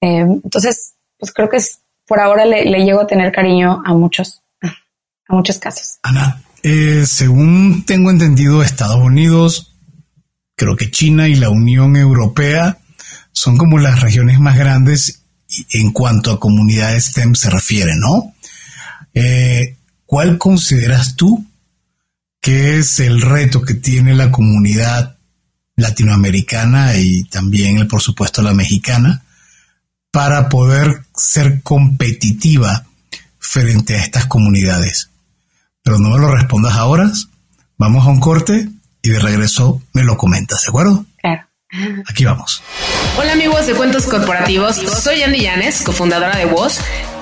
[0.00, 3.94] Eh, entonces, pues creo que es, por ahora le, le, llego a tener cariño a
[3.94, 5.98] muchos, a muchos casos.
[6.02, 6.42] Ana,
[7.06, 9.72] según tengo entendido, Estados Unidos
[10.56, 12.78] creo que China y la Unión Europea
[13.32, 15.22] son como las regiones más grandes
[15.70, 18.34] en cuanto a comunidades STEM se refiere, ¿no?
[19.14, 19.75] Eh,
[20.06, 21.44] ¿Cuál consideras tú
[22.40, 25.16] que es el reto que tiene la comunidad
[25.74, 29.24] latinoamericana y también, por supuesto, la mexicana,
[30.10, 32.86] para poder ser competitiva
[33.38, 35.10] frente a estas comunidades.
[35.82, 37.10] Pero no me lo respondas ahora,
[37.76, 38.68] vamos a un corte
[39.02, 41.04] y de regreso me lo comentas, ¿de acuerdo?
[41.20, 41.46] Claro.
[42.08, 42.62] Aquí vamos.
[43.18, 46.80] Hola amigos de Cuentos Corporativos, soy Andy Llanes, cofundadora de Voz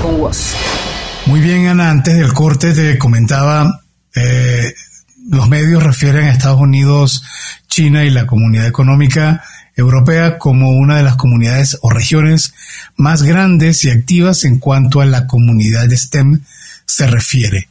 [0.00, 0.54] con vos.
[1.26, 3.82] Muy bien, Ana, antes del corte te comentaba,
[4.14, 4.74] eh,
[5.28, 7.22] los medios refieren a Estados Unidos,
[7.68, 9.42] China y la Comunidad Económica
[9.74, 12.52] Europea como una de las comunidades o regiones
[12.96, 16.40] más grandes y activas en cuanto a la comunidad de STEM
[16.84, 17.68] se refiere.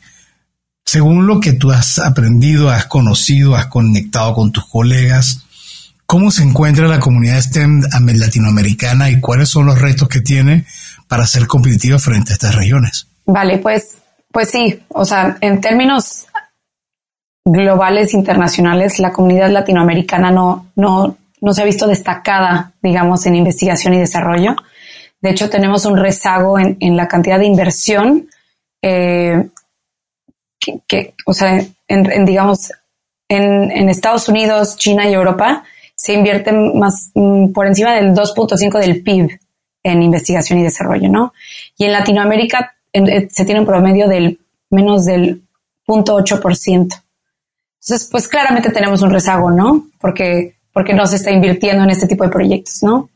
[0.83, 5.43] Según lo que tú has aprendido, has conocido, has conectado con tus colegas,
[6.07, 7.83] ¿cómo se encuentra la comunidad STEM
[8.15, 10.65] latinoamericana y cuáles son los retos que tiene
[11.11, 13.05] para ser competitivo frente a estas regiones.
[13.25, 13.97] Vale, pues,
[14.31, 16.27] pues sí, o sea, en términos
[17.43, 23.93] globales, internacionales, la comunidad latinoamericana no, no, no se ha visto destacada, digamos, en investigación
[23.93, 24.55] y desarrollo.
[25.19, 28.29] De hecho, tenemos un rezago en, la cantidad de inversión
[28.81, 29.49] eh,
[30.87, 32.71] que, o sea, en, digamos,
[33.27, 38.79] en, en, Estados Unidos, China y Europa se invierte más mm, por encima del 2.5
[38.79, 39.40] del PIB
[39.83, 41.33] en investigación y desarrollo, ¿no?
[41.77, 44.39] Y en Latinoamérica eh, se tiene un promedio del
[44.69, 45.43] menos del
[45.87, 47.01] 0.8%.
[47.81, 49.87] Entonces, pues claramente tenemos un rezago, ¿no?
[49.99, 53.09] Porque, porque no se está invirtiendo en este tipo de proyectos, ¿no?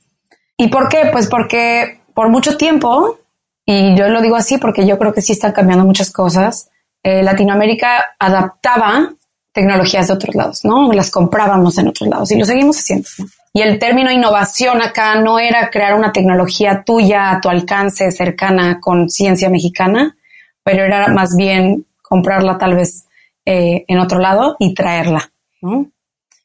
[0.58, 1.10] ¿Y por qué?
[1.12, 3.19] Pues porque por mucho tiempo,
[3.65, 6.69] y yo lo digo así porque yo creo que sí están cambiando muchas cosas,
[7.04, 9.13] eh, Latinoamérica adaptaba
[9.54, 10.91] tecnologías de otros lados, ¿no?
[10.91, 13.08] Las comprábamos en otros lados y lo seguimos haciendo.
[13.19, 13.25] ¿no?
[13.56, 18.82] Y el término innovación acá no era crear una tecnología tuya a tu alcance cercana
[18.82, 20.18] con ciencia mexicana,
[20.62, 23.08] pero era más bien comprarla tal vez
[23.46, 25.32] eh, en otro lado y traerla.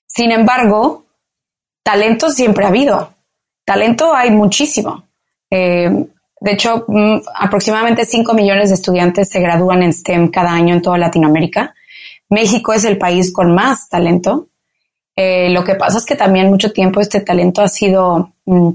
[0.06, 1.04] Sin embargo,
[1.82, 3.12] talento siempre ha habido.
[3.64, 5.08] Talento hay muchísimo.
[5.50, 5.90] Eh,
[6.40, 10.82] de hecho, mm, aproximadamente 5 millones de estudiantes se gradúan en STEM cada año en
[10.82, 11.74] toda Latinoamérica.
[12.28, 14.46] México es el país con más talento
[15.16, 18.70] eh, lo que pasa es que también mucho tiempo este talento ha sido mm,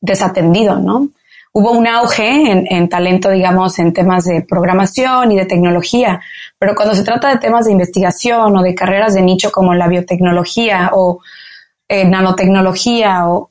[0.00, 1.08] desatendido, ¿no?
[1.52, 6.20] Hubo un auge en, talento, digamos, en temas de programación y de tecnología,
[6.58, 9.88] pero cuando se trata de temas de investigación o de carreras de nicho como la
[9.88, 11.20] biotecnología o
[11.88, 13.50] eh, nanotecnología o,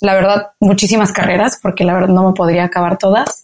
[0.00, 3.43] la verdad, muchísimas carreras, porque la verdad no me podría acabar todas,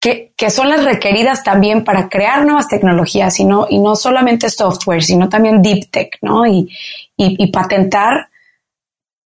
[0.00, 5.04] que, son las requeridas también para crear nuevas tecnologías y no, y no solamente software,
[5.04, 6.46] sino también deep tech, ¿no?
[6.46, 6.74] Y,
[7.16, 8.30] y, patentar,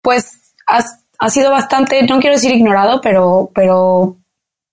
[0.03, 4.17] pues ha sido bastante, no quiero decir ignorado, pero, pero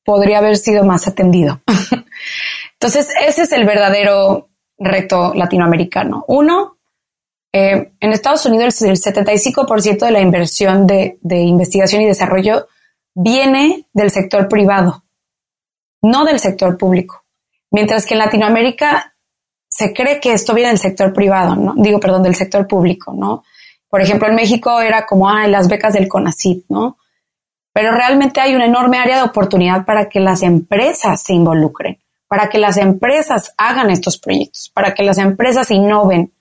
[0.05, 1.63] podría haber sido más atendido.
[2.75, 6.25] Entonces, ese es el verdadero reto latinoamericano.
[6.29, 6.77] Uno,
[7.53, 12.69] eh, en Estados Unidos el 75% de la inversión de, de investigación y desarrollo
[13.15, 15.03] viene del sector privado
[16.03, 17.25] no del sector público.
[17.71, 19.15] Mientras que en Latinoamérica
[19.69, 21.75] se cree que esto viene del sector privado, ¿no?
[21.77, 23.45] Digo, perdón, del sector público, ¿no?
[23.89, 26.99] Por ejemplo, en México era como, ah, las becas del CONACYT, ¿no?
[27.73, 32.49] Pero realmente hay una enorme área de oportunidad para que las empresas se involucren, para
[32.49, 36.33] que las empresas hagan estos proyectos, para que las empresas innoven.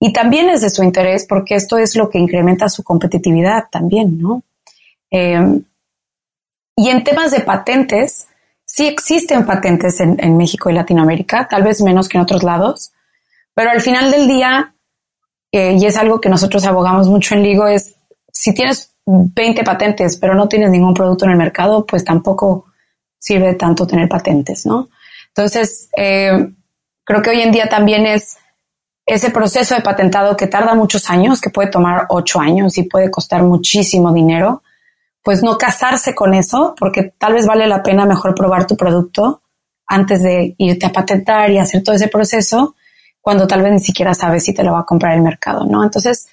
[0.00, 4.18] Y también es de su interés porque esto es lo que incrementa su competitividad también,
[4.20, 4.42] ¿no?
[5.10, 5.60] Eh,
[6.76, 8.28] y en temas de patentes,
[8.72, 12.92] sí existen patentes en, México y Latinoamérica, tal vez menos que en otros lados,
[13.52, 14.74] pero al final del día,
[15.50, 17.96] eh, y es algo que nosotros abogamos mucho en Ligo, es
[18.32, 22.66] si tienes 20 patentes, pero no tienes ningún producto en el mercado, pues tampoco
[23.18, 24.88] sirve tanto tener patentes, ¿no?
[25.28, 26.52] Entonces, eh,
[27.02, 28.38] creo que hoy en día también es
[29.04, 33.10] ese proceso de patentado que tarda muchos años, que puede tomar ocho años y puede
[33.10, 34.62] costar muchísimo dinero,
[35.22, 39.42] pues no casarse con eso, porque tal vez vale la pena mejor probar tu producto
[39.86, 42.76] antes de irte a patentar y hacer todo ese proceso,
[43.20, 45.82] cuando tal vez ni siquiera sabes si te lo va a comprar el mercado, ¿no?
[45.82, 46.28] Entonces,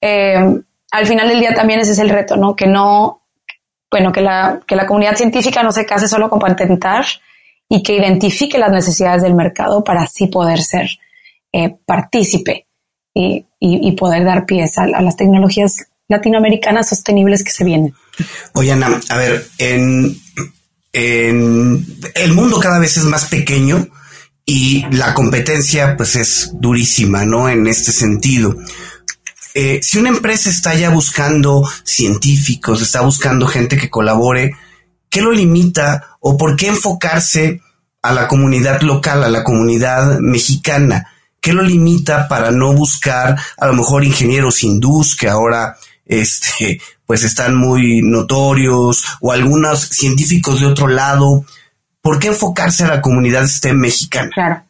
[0.00, 2.56] eh, al final del día también ese es el reto, ¿no?
[2.56, 3.22] Que no,
[3.90, 7.04] bueno, que la, que la comunidad científica no se case solo con patentar
[7.68, 10.88] y que identifique las necesidades del mercado para así poder ser
[11.52, 12.66] eh, partícipe
[13.14, 13.46] y,
[13.92, 17.94] poder dar pies a, las tecnologías latinoamericanas sostenibles que se vienen.
[18.52, 20.16] Oye, Ana, a ver, en,
[20.92, 23.88] el mundo cada vez es más pequeño
[24.46, 27.48] y la competencia pues es durísima, ¿no?
[27.48, 28.56] En este sentido.
[29.54, 34.52] Eh, si una empresa está ya buscando científicos, está buscando gente que colabore,
[35.08, 37.60] ¿qué lo limita o por qué enfocarse
[38.02, 41.08] a la comunidad local, a la comunidad mexicana?
[41.40, 47.24] ¿Qué lo limita para no buscar a lo mejor ingenieros hindús que ahora este, pues
[47.24, 51.44] están muy notorios o algunos científicos de otro lado?
[52.00, 54.30] ¿Por qué enfocarse a la comunidad STEM mexicana?
[54.34, 54.62] Claro.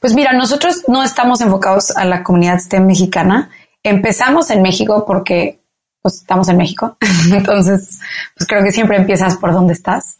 [0.00, 3.50] Pues mira, nosotros no estamos enfocados a la comunidad STEM mexicana.
[3.82, 5.60] Empezamos en México porque
[6.02, 6.96] pues estamos en México.
[7.32, 8.00] Entonces,
[8.36, 10.18] pues creo que siempre empiezas por donde estás.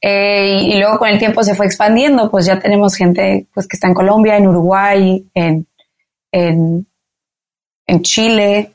[0.00, 3.76] Eh, y, luego con el tiempo se fue expandiendo, pues ya tenemos gente pues que
[3.76, 5.68] está en Colombia, en Uruguay, en,
[6.32, 6.86] en,
[8.02, 8.74] Chile,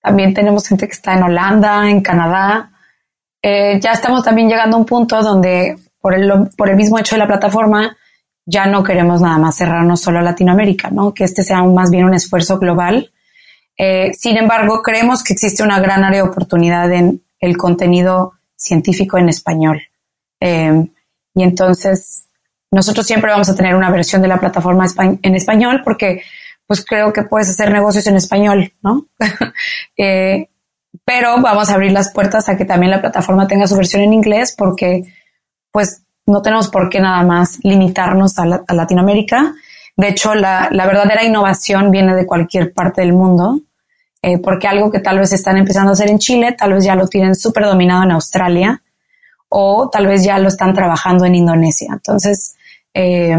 [0.00, 2.70] también tenemos gente que está en Holanda, en Canadá.
[3.42, 7.14] Eh, ya estamos también llegando a un punto donde por el, por el mismo hecho
[7.14, 7.96] de la plataforma
[8.44, 11.12] ya no queremos nada más cerrarnos solo a Latinoamérica, ¿no?
[11.12, 13.10] Que este sea más bien un esfuerzo global
[13.78, 19.18] eh, sin embargo, creemos que existe una gran área de oportunidad en el contenido científico
[19.18, 19.80] en español.
[20.40, 20.84] Eh,
[21.34, 22.26] y entonces,
[22.72, 24.86] nosotros siempre vamos a tener una versión de la plataforma
[25.22, 26.22] en español porque
[26.68, 29.06] pues creo que puedes hacer negocios en español, ¿no?
[29.96, 30.48] Eh,
[31.04, 34.12] pero vamos a abrir las puertas a que también la plataforma tenga su versión en
[34.12, 35.02] inglés porque
[35.72, 39.54] pues no tenemos por qué nada más limitarnos a, Latinoamérica.
[39.96, 43.60] De hecho, la, la, verdadera innovación viene de cualquier parte del mundo
[44.22, 46.94] eh, porque algo que tal vez están empezando a hacer en Chile, tal vez ya
[46.94, 48.82] lo tienen súper dominado en Australia
[49.48, 51.88] o tal vez ya lo están trabajando en Indonesia.
[51.92, 52.56] Entonces,
[52.94, 53.36] eh,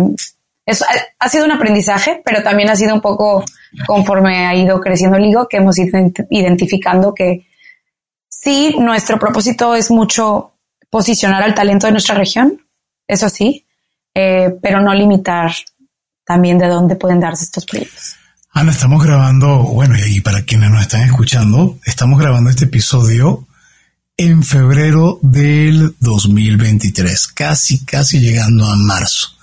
[0.69, 0.85] eso
[1.19, 3.43] ha, sido un aprendizaje, pero también ha sido un poco
[3.87, 7.47] conforme ha ido creciendo el higo que hemos ido identificando que
[8.29, 10.53] sí, nuestro propósito es mucho
[10.89, 12.61] posicionar al talento de nuestra región,
[13.07, 13.65] eso sí,
[14.13, 15.51] eh, pero no limitar
[16.23, 18.15] también de dónde pueden darse estos proyectos.
[18.51, 23.47] Ana, estamos grabando, bueno, y para quienes nos están escuchando, estamos grabando este episodio
[24.17, 29.38] en febrero del 2023, casi, casi llegando a marzo.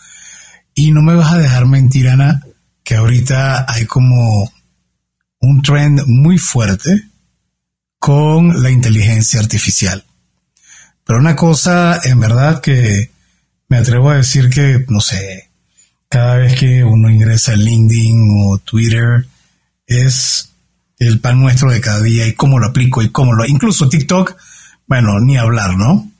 [0.77, 2.43] Y no me vas a dejar mentir, Ana,
[2.85, 4.53] que ahorita hay como
[5.41, 7.03] un trend muy fuerte
[7.99, 10.05] con la inteligencia artificial.
[11.03, 13.11] Pero una cosa, en verdad, que
[13.69, 15.51] me atrevo a decir que, no sé,
[16.09, 19.27] cada vez que uno ingresa a LinkedIn o Twitter,
[19.87, 20.53] es
[20.99, 23.47] el pan nuestro de cada día y cómo lo aplico y cómo lo...
[23.47, 24.37] Incluso TikTok,
[24.87, 26.13] bueno, ni hablar, ¿no?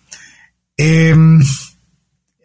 [0.79, 1.43] Em,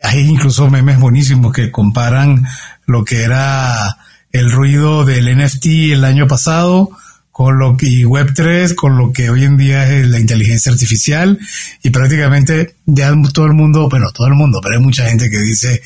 [0.01, 2.45] hay incluso memes buenísimos que comparan
[2.85, 3.97] lo que era
[4.31, 6.89] el ruido del NFT el año pasado
[7.31, 11.39] con lo que y Web3 con lo que hoy en día es la inteligencia artificial.
[11.83, 15.37] Y prácticamente ya todo el mundo, bueno, todo el mundo, pero hay mucha gente que
[15.37, 15.81] dice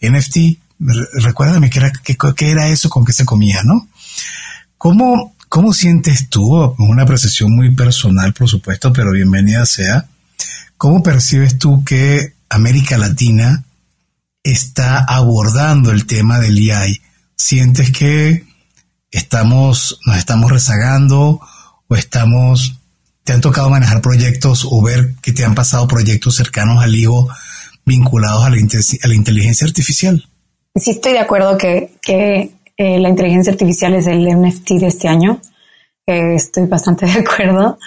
[0.00, 3.88] NFT recuérdame qué era, qué, era eso con qué se comía, ¿no?
[4.76, 10.06] ¿Cómo, ¿Cómo sientes tú, una percepción muy personal, por supuesto, pero bienvenida sea,
[10.76, 13.64] cómo percibes tú que América Latina
[14.42, 17.00] está abordando el tema del AI?
[17.36, 18.44] ¿Sientes que
[19.10, 21.40] estamos, nos estamos rezagando
[21.88, 22.80] o estamos,
[23.24, 27.28] te han tocado manejar proyectos o ver que te han pasado proyectos cercanos al higo
[27.84, 30.26] vinculados a la, inteligencia artificial?
[30.74, 35.08] sí estoy de acuerdo que, que eh, la inteligencia artificial es el NFT de este
[35.08, 35.40] año.
[36.06, 37.78] estoy bastante de acuerdo.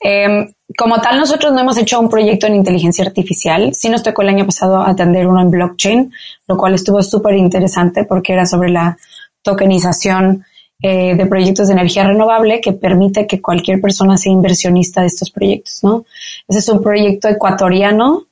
[0.00, 3.74] Em, como tal, nosotros no hemos hecho un proyecto en inteligencia artificial.
[3.74, 6.12] Sí nos tocó el año pasado atender uno en blockchain,
[6.46, 8.96] lo cual estuvo súper interesante porque era sobre la
[9.42, 10.44] tokenización
[10.82, 15.30] eh, de proyectos de energía renovable que permite que cualquier persona sea inversionista de estos
[15.30, 16.04] proyectos, ¿no?
[16.48, 18.24] Ese es un proyecto ecuatoriano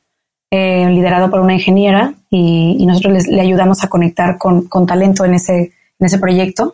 [0.50, 5.54] eh, liderado por una ingeniera y, nosotros le ayudamos a conectar con, talento en ese,
[5.98, 6.72] en ese proyecto.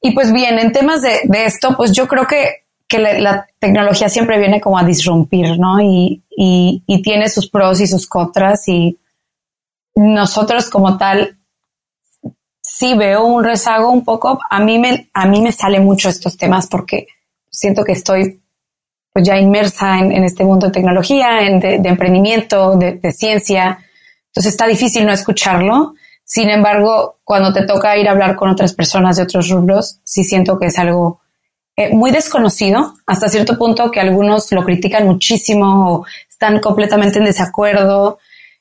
[0.00, 4.38] Y pues bien, en temas de, esto, pues yo creo que, que la, tecnología siempre
[4.38, 5.80] viene como a disrumpir, ¿no?
[5.80, 8.98] Y, y, tiene sus pros y sus contras y
[9.94, 11.38] nosotros como tal
[12.60, 14.38] sí veo un rezago un poco.
[14.50, 17.06] A mí me, a mí me sale mucho estos temas porque
[17.50, 18.42] siento que estoy
[19.14, 23.78] pues ya inmersa en, este mundo de tecnología, en de, emprendimiento, de, ciencia.
[24.26, 25.94] Entonces está difícil no escucharlo.
[26.24, 30.24] Sin embargo, cuando te toca ir a hablar con otras personas de otros rubros, sí
[30.24, 31.20] siento que es algo
[31.76, 37.24] eh, muy desconocido, hasta cierto punto que algunos lo critican muchísimo o están completamente en
[37.24, 38.18] desacuerdo.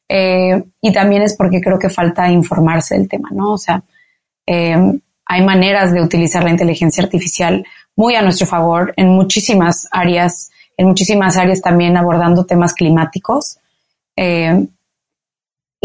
[0.10, 3.54] Eh, y también es porque creo que falta informarse del tema, ¿no?
[3.54, 3.84] O sea,
[4.46, 4.76] eh,
[5.26, 10.88] hay maneras de utilizar la inteligencia artificial muy a nuestro favor en muchísimas áreas, en
[10.88, 13.60] muchísimas áreas también abordando temas climáticos.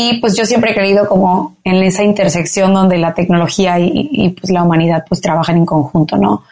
[0.01, 4.53] Y pues yo siempre he creído como en esa intersección donde la tecnología y, pues
[4.53, 6.45] la humanidad pues trabajan en conjunto, ¿no?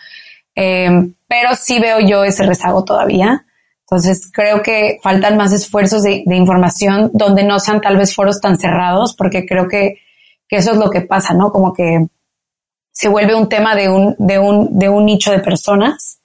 [0.57, 3.47] Eh, pero sí veo yo ese rezago todavía.
[3.89, 8.59] Entonces creo que faltan más esfuerzos de, información donde no sean tal vez foros tan
[8.59, 10.01] cerrados, porque creo que,
[10.49, 11.51] eso es lo que pasa, ¿no?
[11.51, 12.07] Como que
[12.91, 16.19] se vuelve un tema de un, de un, de un nicho de personas.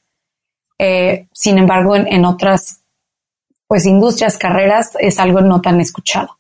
[0.80, 2.82] Eh, sin embargo, en, otras
[3.68, 6.38] pues industrias, carreras, es algo no tan escuchado.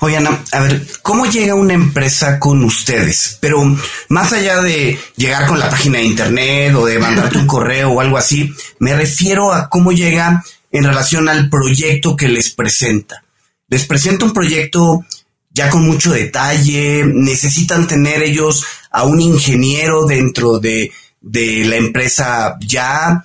[0.00, 3.38] Oye, Ana, a ver, ¿cómo llega una empresa con ustedes?
[3.40, 3.76] Pero
[4.08, 8.00] más allá de llegar con la página de internet o de mandarte un correo o
[8.00, 13.24] algo así, me refiero a cómo llega en relación al proyecto que les presenta.
[13.68, 15.04] Les presenta un proyecto
[15.50, 23.24] ya con mucho detalle, necesitan tener ellos a un ingeniero dentro de, la empresa ya,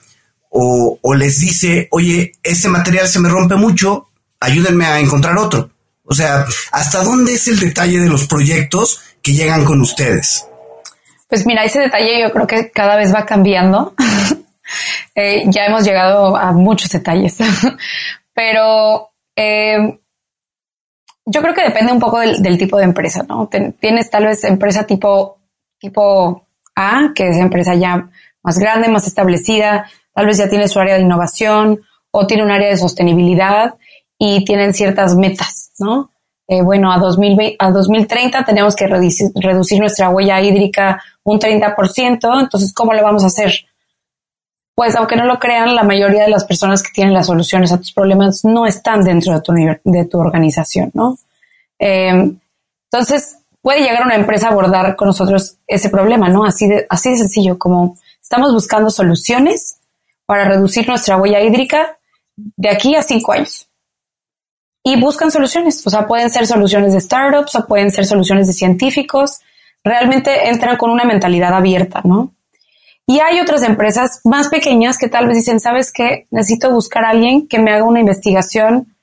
[0.49, 5.71] o, o les dice, oye, este material se me rompe mucho, ayúdenme a encontrar otro.
[6.09, 10.47] O sea, ¿hasta dónde es el detalle de los proyectos que llegan con ustedes?
[11.27, 13.93] Pues mira, ese detalle yo creo que cada vez va cambiando.
[15.15, 17.39] Eh, ya hemos llegado a muchos detalles,
[18.35, 19.99] pero eh,
[21.25, 23.49] yo creo que depende un poco del, tipo de empresa, ¿no?
[23.79, 25.39] tienes tal vez empresa tipo,
[25.79, 26.45] tipo
[26.75, 28.11] A, que es empresa ya
[28.43, 31.81] más grande, más establecida, tal vez ya tiene su área de innovación
[32.11, 33.73] o tiene un área de sostenibilidad
[34.21, 36.11] y tienen ciertas metas, ¿no?
[36.47, 42.73] Eh, bueno, a, 2020, a 2030 tenemos que reducir, nuestra huella hídrica un 30%, entonces,
[42.73, 43.53] ¿cómo lo vamos a hacer?
[44.75, 47.77] Pues aunque no lo crean, la mayoría de las personas que tienen las soluciones a
[47.77, 49.53] tus problemas no están dentro de tu,
[49.83, 51.17] de tu organización, ¿no?
[51.77, 52.33] Eh,
[52.91, 56.43] entonces, puede llegar una empresa a abordar con nosotros ese problema, ¿no?
[56.43, 59.79] Así de, así de sencillo, como estamos buscando soluciones
[60.25, 61.99] para reducir nuestra huella hídrica
[62.35, 63.68] de aquí a cinco años
[64.89, 65.85] y buscan soluciones.
[65.85, 69.39] O sea, pueden ser soluciones de startups o pueden ser soluciones de científicos.
[69.83, 72.33] Realmente entran con una mentalidad abierta, ¿no?
[73.05, 76.27] Y hay otras empresas más pequeñas que tal vez dicen, ¿sabes qué?
[76.31, 78.95] Necesito buscar a alguien que me haga una investigación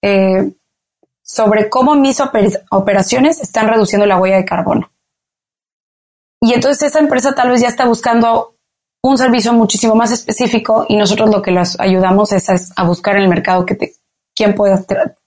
[0.00, 0.52] eh,
[1.22, 2.20] sobre cómo mis
[2.70, 4.90] operaciones están reduciendo la huella de carbono.
[6.40, 8.56] Y entonces esa empresa tal vez ya está buscando
[9.02, 13.22] un servicio muchísimo más específico y nosotros lo que los ayudamos es a, buscar en
[13.22, 13.94] el mercado que te,
[14.34, 14.74] quién puede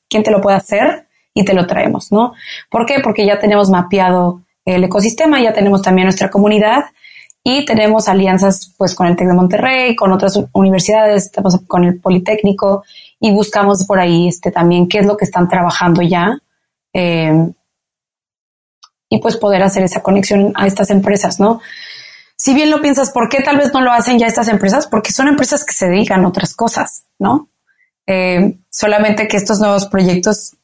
[0.09, 2.33] quién te lo puede hacer y te lo traemos, ¿no?
[2.69, 2.99] ¿Por qué?
[3.03, 6.85] Porque ya tenemos mapeado el ecosistema, ya tenemos también nuestra comunidad
[7.43, 11.99] y tenemos alianzas pues con el TEC de Monterrey, con otras universidades, estamos con el
[11.99, 12.83] Politécnico
[13.19, 16.39] y buscamos por ahí este también qué es lo que están trabajando ya
[16.93, 17.51] eh,
[19.09, 21.61] y pues poder hacer esa conexión a estas empresas, ¿no?
[22.37, 24.87] Si bien lo piensas, ¿por qué tal vez no lo hacen ya estas empresas?
[24.87, 27.49] Porque son empresas que se dedican a otras cosas, ¿no?
[28.07, 30.55] Eh, solamente que estos nuevos proyectos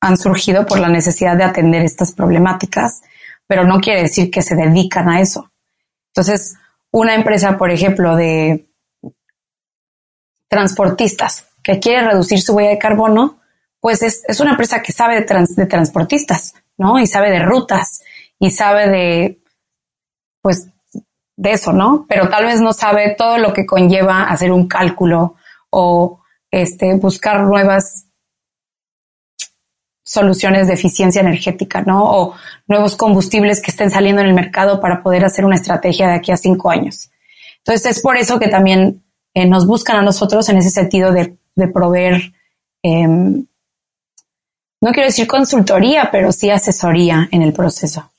[0.00, 3.02] han surgido por la necesidad de atender estas problemáticas,
[3.46, 5.50] pero no quiere decir que se dedican a eso.
[6.08, 6.56] Entonces,
[6.90, 8.66] una empresa, por ejemplo, de
[10.48, 13.40] transportistas que quiere reducir su huella de carbono,
[13.80, 16.98] pues es, una empresa que sabe de, de transportistas, ¿no?
[16.98, 18.02] Y sabe de rutas
[18.38, 19.42] y sabe de,
[20.40, 20.68] pues,
[21.36, 22.06] de eso, ¿no?
[22.08, 25.36] Pero tal vez no sabe todo lo que conlleva hacer un cálculo
[25.70, 26.21] o
[26.52, 28.06] este, buscar nuevas
[30.04, 32.04] soluciones de eficiencia energética, ¿no?
[32.04, 32.34] O
[32.68, 36.30] nuevos combustibles que estén saliendo en el mercado para poder hacer una estrategia de aquí
[36.30, 37.10] a cinco años.
[37.58, 39.02] Entonces es por eso que también
[39.34, 41.38] eh, nos buscan a nosotros en ese sentido de,
[41.72, 42.34] proveer,
[42.82, 43.46] em,
[44.80, 48.10] no quiero decir consultoría, pero sí asesoría en el proceso.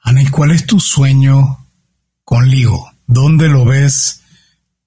[0.00, 1.66] Ana, ¿y cuál es tu sueño
[2.24, 2.90] con Ligo?
[3.06, 4.22] ¿Dónde lo ves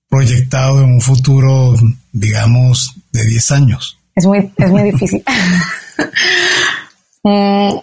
[0.10, 1.76] proyectado en un futuro,
[2.16, 4.00] digamos, de 10 años?
[4.16, 5.24] Es muy, es muy difícil.
[7.28, 7.80] Mm,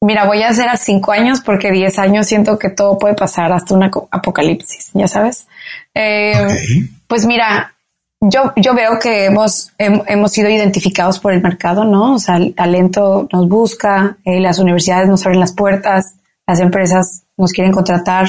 [0.00, 3.52] mira, voy a hacer a 5 años porque 10 años siento que todo puede pasar
[3.52, 5.46] hasta un apocalipsis, ya sabes.
[5.94, 7.72] Eh, pues mira,
[8.20, 12.14] yo, yo veo que hemos, hemos sido identificados por el mercado, ¿no?
[12.14, 16.16] O sea, el talento nos busca, eh, las universidades nos abren las puertas,
[16.48, 18.26] las empresas nos quieren contratar,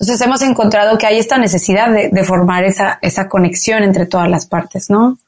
[0.00, 4.46] entonces hemos encontrado que hay esta necesidad de, formar esa, esa, conexión entre todas las
[4.46, 5.18] partes, ¿no?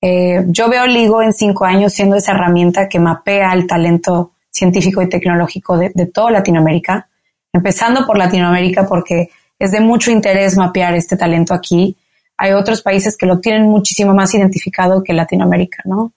[0.00, 5.00] Eh, yo veo Ligo en cinco años siendo esa herramienta que mapea el talento científico
[5.00, 7.08] y tecnológico de, de toda Latinoamérica,
[7.52, 11.96] empezando por Latinoamérica porque es de mucho interés mapear este talento aquí.
[12.36, 16.12] Hay otros países que lo tienen muchísimo más identificado que Latinoamérica, ¿no?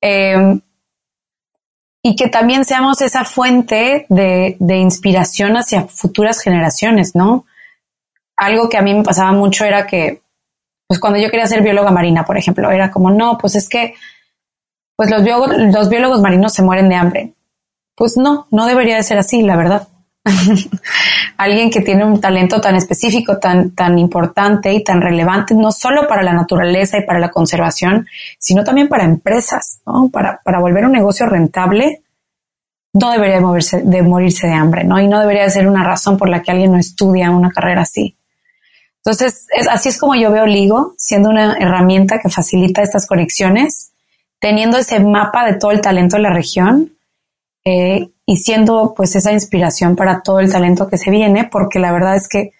[0.00, 0.60] Eh,
[2.06, 7.46] y que también seamos esa fuente de, de inspiración hacia futuras generaciones, ¿no?
[8.36, 10.20] Algo que a mí me pasaba mucho era que,
[10.86, 13.94] pues cuando yo quería ser bióloga marina, por ejemplo, era como, no, pues es que,
[14.96, 17.32] pues los biólogos, los biólogos marinos se mueren de hambre.
[17.94, 19.88] Pues no, no debería de ser así, la verdad.
[21.36, 26.08] Alguien que tiene un talento tan específico, tan, tan importante y tan relevante, no solo
[26.08, 28.06] para la naturaleza y para la conservación,
[28.38, 30.08] sino también para empresas, ¿no?
[30.08, 32.02] Para, para volver un negocio rentable,
[32.94, 35.00] no debería de, moverse, de morirse de hambre, ¿no?
[35.00, 38.16] Y no debería ser una razón por la que alguien no estudia una carrera así.
[38.98, 43.92] Entonces, es, así es como yo veo LIGO, siendo una herramienta que facilita estas conexiones,
[44.38, 46.92] teniendo ese mapa de todo el talento de la región
[47.64, 51.92] eh, y siendo pues esa inspiración para todo el talento que se viene, porque la
[51.92, 52.52] verdad es que,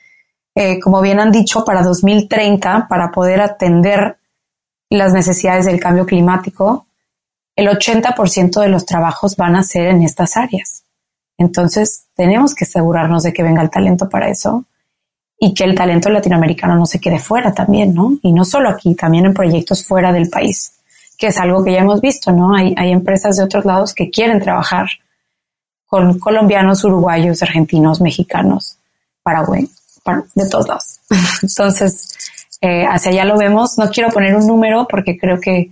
[0.54, 4.18] eh, como bien han dicho, para 2030, para poder atender
[4.90, 6.86] las necesidades del cambio climático,
[7.56, 10.84] el 80% de los trabajos van a ser en estas áreas.
[11.38, 14.64] Entonces, tenemos que asegurarnos de que venga el talento para eso
[15.38, 18.18] y que el talento latinoamericano no se quede fuera también, ¿no?
[18.22, 20.74] Y no solo aquí, también en proyectos fuera del país
[21.18, 22.54] que es algo que ya hemos visto, ¿no?
[22.54, 24.86] Hay, hay empresas de otros lados que quieren trabajar
[25.94, 28.78] con colombianos, uruguayos, argentinos, mexicanos,
[29.22, 29.70] Paraguay,
[30.34, 31.00] de todos lados.
[31.42, 32.08] Entonces,
[32.60, 33.78] eh, hacia allá lo vemos.
[33.78, 35.70] No quiero poner un número porque creo que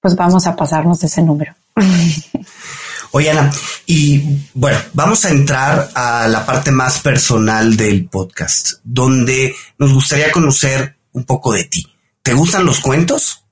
[0.00, 1.54] pues vamos a pasarnos ese número.
[3.10, 3.52] Oye, Ana,
[3.84, 10.32] y bueno, vamos a entrar a la parte más personal del podcast, donde nos gustaría
[10.32, 11.86] conocer un poco de ti.
[12.22, 13.44] ¿Te gustan los cuentos?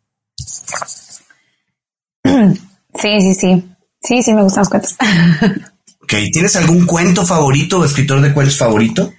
[2.94, 3.77] Sí, sí, sí.
[4.08, 4.96] Sí, sí, me gustan los cuentos.
[6.02, 9.12] ok, ¿tienes algún cuento favorito o escritor de cuentos favorito?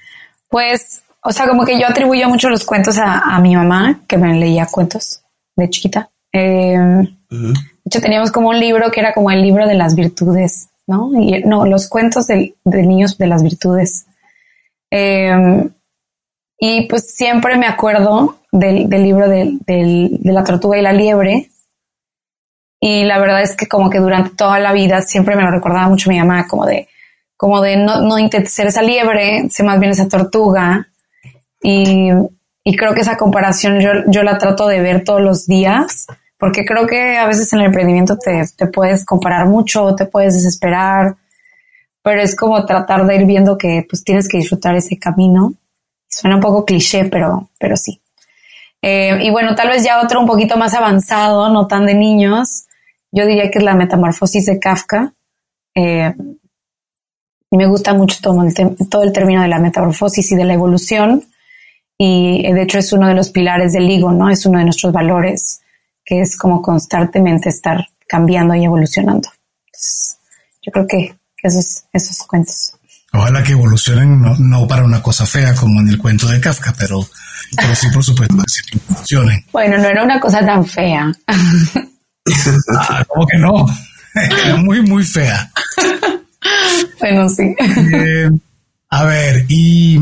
[0.50, 4.34] Pues, o sea, como que yo atribuyo mucho los cuentos a, mi mamá, que me
[4.34, 5.22] leía cuentos
[5.56, 6.10] de chiquita.
[6.32, 7.54] Em, de
[7.86, 11.12] hecho, teníamos como un libro que era como el libro de las virtudes, ¿no?
[11.14, 14.08] Y, no, los cuentos de, niños de las virtudes.
[14.90, 15.70] Em,
[16.58, 21.52] y pues siempre me acuerdo del, libro de, la tortuga y la liebre.
[22.80, 25.90] Y la verdad es que como que durante toda la vida siempre me lo recordaba
[25.90, 26.88] mucho mi mamá, como de,
[27.36, 30.88] como de no, no intentar ser esa liebre, ser más bien esa tortuga.
[31.62, 32.12] Y,
[32.78, 36.06] creo que esa comparación yo, yo, la trato de ver todos los días,
[36.38, 40.36] porque creo que a veces en el emprendimiento te, te puedes comparar mucho, te puedes
[40.36, 41.16] desesperar,
[42.04, 45.54] pero es como tratar de ir viendo que pues tienes que disfrutar ese camino.
[46.08, 48.02] Suena un poco cliché, pero, pero sí.
[48.82, 52.66] Eh, y bueno, tal vez ya otro un poquito más avanzado, no tan de niños,
[53.12, 55.14] yo diría que es la metamorfosis de Kafka.
[55.76, 56.14] Eh,
[57.52, 58.54] y me gusta mucho todo el,
[58.90, 61.24] todo el término de la metamorfosis y de la evolución.
[61.98, 64.30] Y eh, de hecho es uno de los pilares del LIGO, ¿no?
[64.30, 65.62] Es uno de nuestros valores,
[66.06, 69.30] que es como constantemente estar cambiando y evolucionando.
[70.62, 72.74] yo creo que, esos, esos cuentos.
[73.12, 77.00] Ojalá que evolucionen, no, para una cosa fea como en el cuento de Kafka, pero,
[77.56, 79.46] pero sí, por supuesto, que evolucionen.
[79.52, 81.12] Bueno, no era una cosa tan fea.
[82.78, 83.66] Ah, ¿Cómo que no?
[84.14, 85.52] Era muy, muy fea.
[87.00, 87.56] bueno, sí.
[87.94, 88.30] Eh,
[88.90, 90.00] a ver, y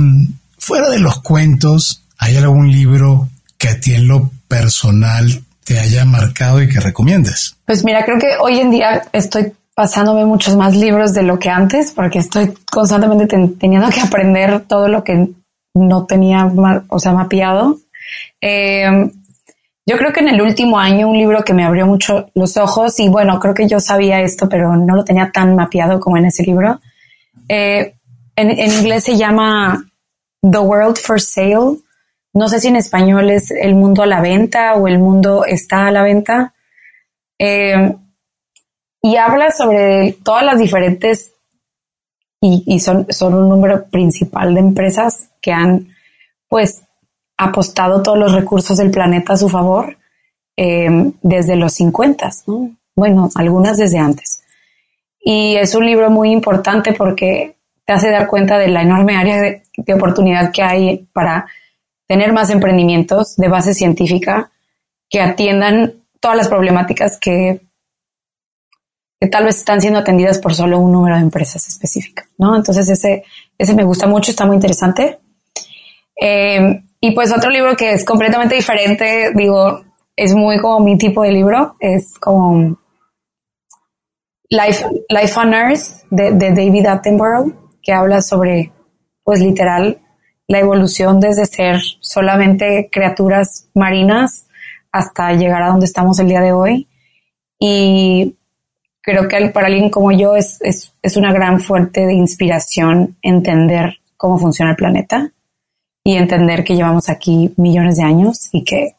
[0.57, 6.05] fuera de los cuentos, ¿hay algún libro que a ti en lo personal te haya
[6.05, 7.55] marcado y que recomiendes?
[7.65, 11.49] Pues mira, creo que hoy en día estoy pasándome muchos más libros de lo que
[11.49, 13.27] antes, porque estoy constantemente
[13.59, 15.29] teniendo que aprender todo lo que
[15.75, 16.51] no tenía,
[16.87, 17.77] o sea, mapeado.
[18.41, 19.11] Eh,
[19.87, 22.99] yo creo que en el último año un libro que me abrió mucho los ojos
[22.99, 26.25] y bueno, creo que yo sabía esto, pero no lo tenía tan mapeado como en
[26.25, 26.81] ese libro.
[27.47, 27.95] Eh,
[28.35, 29.89] en, inglés se llama
[30.41, 31.77] The World for Sale.
[32.33, 35.87] No sé si en español es El mundo a la venta o El mundo está
[35.87, 36.53] a la venta.
[37.39, 37.95] Eh,
[39.01, 41.33] y habla sobre todas las diferentes,
[42.41, 45.87] y, son, son un número principal de empresas que han
[46.47, 46.86] pues
[47.37, 49.97] apostado todos los recursos del planeta a su favor
[50.55, 52.29] eh, desde los 50,
[52.95, 54.43] bueno, algunas desde antes.
[55.19, 59.39] Y es un libro muy importante porque te hace dar cuenta de la enorme área
[59.41, 61.47] de, de oportunidad que hay para
[62.07, 64.51] tener más emprendimientos de base científica
[65.09, 67.61] que atiendan todas las problemáticas que
[69.19, 72.55] que tal vez están siendo atendidas por solo un número de empresas específicas, ¿no?
[72.55, 73.23] Entonces ese,
[73.57, 75.19] ese me gusta mucho, está muy interesante.
[76.19, 79.83] Eh, y pues otro libro que es completamente diferente, digo,
[80.15, 82.77] es muy como mi tipo de libro, es como
[84.49, 88.71] Life, Life on Earth de, de David Attenborough, que habla sobre,
[89.23, 89.99] pues literal,
[90.47, 94.47] la evolución desde ser solamente criaturas marinas
[94.91, 96.87] hasta llegar a donde estamos el día de hoy.
[97.59, 98.37] Y
[99.01, 103.97] creo que para alguien como yo es, es, es una gran fuente de inspiración entender
[104.15, 105.31] cómo funciona el planeta
[106.07, 108.95] y entender que llevamos aquí millones de años y que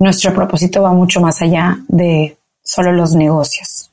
[0.00, 3.92] nuestro propósito va mucho más allá de solo los negocios.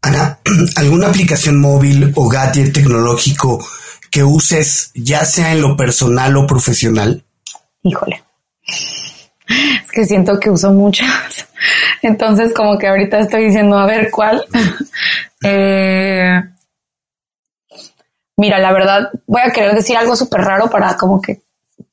[0.00, 0.38] Ana,
[0.76, 3.62] ¿alguna aplicación móvil o gadget tecnológico
[4.10, 7.22] que uses ya sea en lo personal o profesional?
[7.82, 8.24] Híjole.
[9.46, 11.46] Es que siento que uso muchas.
[12.02, 14.42] Entonces como que ahorita estoy diciendo a ver cuál.
[15.44, 16.40] eh,
[18.38, 21.42] mira, la verdad voy a querer decir algo súper raro para como que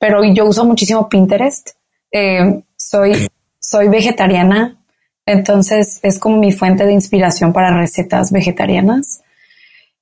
[0.01, 1.69] pero yo uso muchísimo Pinterest.
[2.11, 3.29] Eh, soy,
[3.59, 4.75] soy vegetariana,
[5.27, 9.21] entonces es como mi fuente de inspiración para recetas vegetarianas.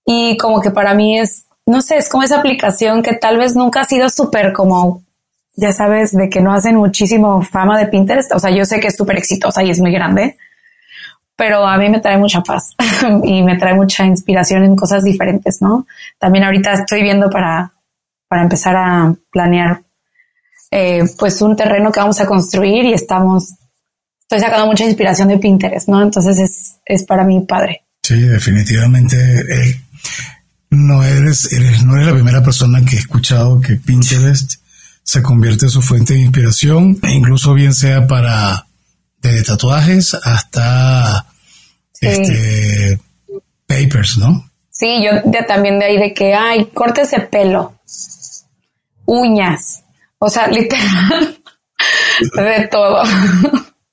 [0.05, 3.57] Y como que para mí es, no sé, es como esa aplicación que tal vez
[3.57, 5.03] nunca ha sido súper como,
[5.55, 8.33] ya sabes, de que no hacen muchísimo fama de Pinterest.
[8.33, 10.37] O sea, yo sé que es súper exitosa y es muy grande,
[11.35, 12.73] pero a mí me trae mucha paz
[13.25, 15.87] y me trae mucha inspiración en cosas diferentes, ¿no?
[16.17, 17.73] También ahorita estoy viendo para,
[18.29, 19.81] para empezar a planear
[20.71, 23.55] eh, pues un terreno que vamos a construir y estamos,
[24.21, 26.01] estoy sacando mucha inspiración de Pinterest, ¿no?
[26.01, 27.83] Entonces es, es para mí padre.
[28.03, 29.17] Sí, definitivamente.
[29.17, 29.81] Eh,
[30.71, 34.55] no eres, eres, no eres la primera persona que he escuchado que Pinterest
[35.03, 38.67] se convierte en su fuente de inspiración, e incluso bien sea para
[39.21, 41.25] desde tatuajes hasta
[41.99, 42.99] este
[43.65, 44.49] papers, ¿no?
[44.69, 45.11] Sí, yo
[45.47, 47.73] también de ahí de que hay cortes de pelo,
[49.05, 49.83] uñas,
[50.19, 51.41] o sea, literal,
[52.35, 53.03] de todo.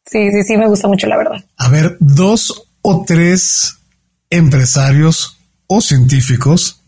[0.04, 1.44] Sí, sí, sí, me gusta mucho, la verdad.
[1.56, 3.78] A ver, dos o tres
[4.30, 6.82] empresarios o científicos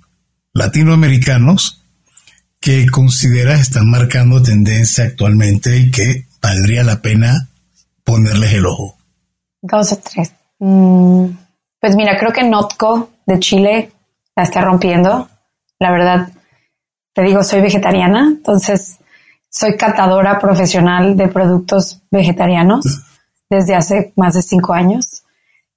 [0.53, 1.83] latinoamericanos
[2.61, 7.49] que consideras están marcando tendencia actualmente y que valdría la pena
[8.05, 8.97] ponerles el ojo.
[9.61, 10.33] Dos o tres.
[10.59, 11.27] Mm,
[11.81, 13.93] pues mira, creo que Notco de Chile
[14.35, 15.29] la está rompiendo.
[15.79, 16.29] La verdad,
[17.13, 18.99] te digo, soy vegetariana, entonces
[19.49, 22.85] soy catadora profesional de productos vegetarianos
[23.49, 25.25] desde hace más de cinco años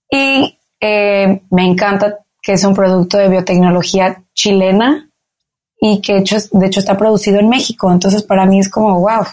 [0.09, 5.09] y eh, me encanta que es un producto de biotecnología chilena
[5.79, 7.91] y que de hecho está producido en México.
[7.91, 9.25] Entonces para mí es como, wow,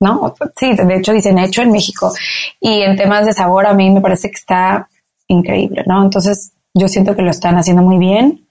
[0.00, 0.34] ¿no?
[0.56, 2.12] Sí, de hecho dicen hecho en México.
[2.60, 4.88] Y en temas de sabor a mí me parece que está
[5.28, 6.02] increíble, ¿no?
[6.02, 8.46] Entonces yo siento que lo están haciendo muy bien.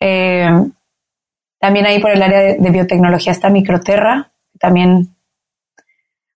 [0.00, 0.48] Eh,
[1.58, 5.16] también ahí por el área de, biotecnología está Microterra, también.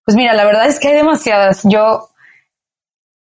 [0.04, 1.62] Pues mira, la verdad es que hay demasiadas.
[1.64, 2.08] Yo,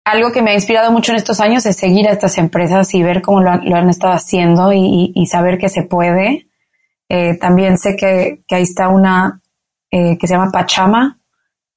[0.03, 3.03] algo que me ha inspirado mucho en estos años es seguir a estas empresas y
[3.03, 6.47] ver cómo lo, han estado haciendo y, saber que se puede.
[7.09, 9.41] Eh, también sé que, ahí está una
[9.89, 11.19] eh, que se llama Pachama,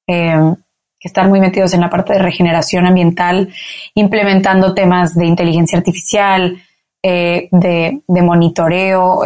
[0.07, 0.55] eh,
[0.99, 3.53] que están muy metidos en la parte de regeneración ambiental,
[3.95, 6.61] implementando temas de inteligencia artificial,
[7.01, 9.21] de, monitoreo,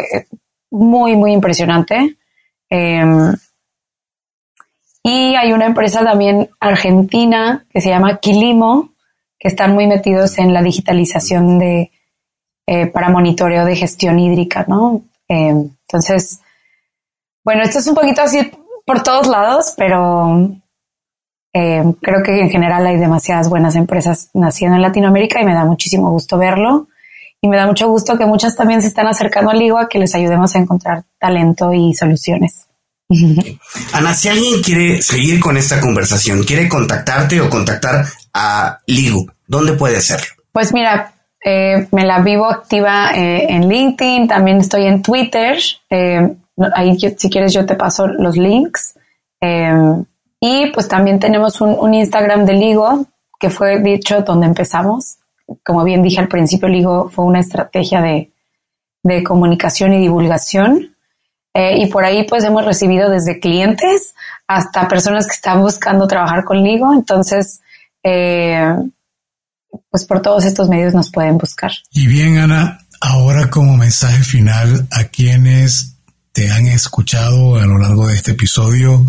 [0.70, 2.16] muy, muy impresionante.
[2.68, 3.32] Em,
[5.02, 8.90] y hay una empresa también argentina que se llama Quilimo,
[9.38, 11.90] que están muy metidos en la digitalización de
[12.66, 15.02] eh, para monitoreo de gestión hídrica, ¿no?
[15.28, 16.40] Em, entonces,
[17.44, 18.50] bueno, esto es un poquito así
[18.84, 20.50] por todos lados, pero
[21.52, 25.64] em, creo que en general hay demasiadas buenas empresas naciendo en Latinoamérica y me da
[25.64, 26.88] muchísimo gusto verlo
[27.46, 30.00] y me da mucho gusto que muchas también se están acercando al Ligo a que
[30.00, 32.66] les ayudemos a encontrar talento y soluciones.
[33.92, 39.74] Ana, si alguien quiere seguir con esta conversación, quiere contactarte o contactar a Ligo, ¿dónde
[39.74, 40.42] puede hacerlo?
[40.50, 45.58] Pues mira, eh, me la vivo activa eh, en LinkedIn, también estoy en Twitter.
[45.88, 46.34] Eh,
[46.74, 48.94] ahí, si quieres, yo te paso los links.
[50.40, 53.06] y pues también tenemos un, un Instagram de Ligo,
[53.38, 55.18] que fue dicho donde empezamos,
[55.62, 58.32] como bien dije al principio, Ligo fue una estrategia de,
[59.24, 60.96] comunicación y divulgación.
[61.54, 64.14] Eh, y por ahí pues hemos recibido desde clientes
[64.46, 66.92] hasta personas que están buscando trabajar con Ligo.
[66.92, 67.60] Entonces,
[68.02, 68.74] eh,
[69.90, 71.70] pues por todos estos medios nos pueden buscar.
[71.92, 75.94] Y bien, Ana, ahora como mensaje final a quienes
[76.32, 79.06] te han escuchado a lo largo de este episodio,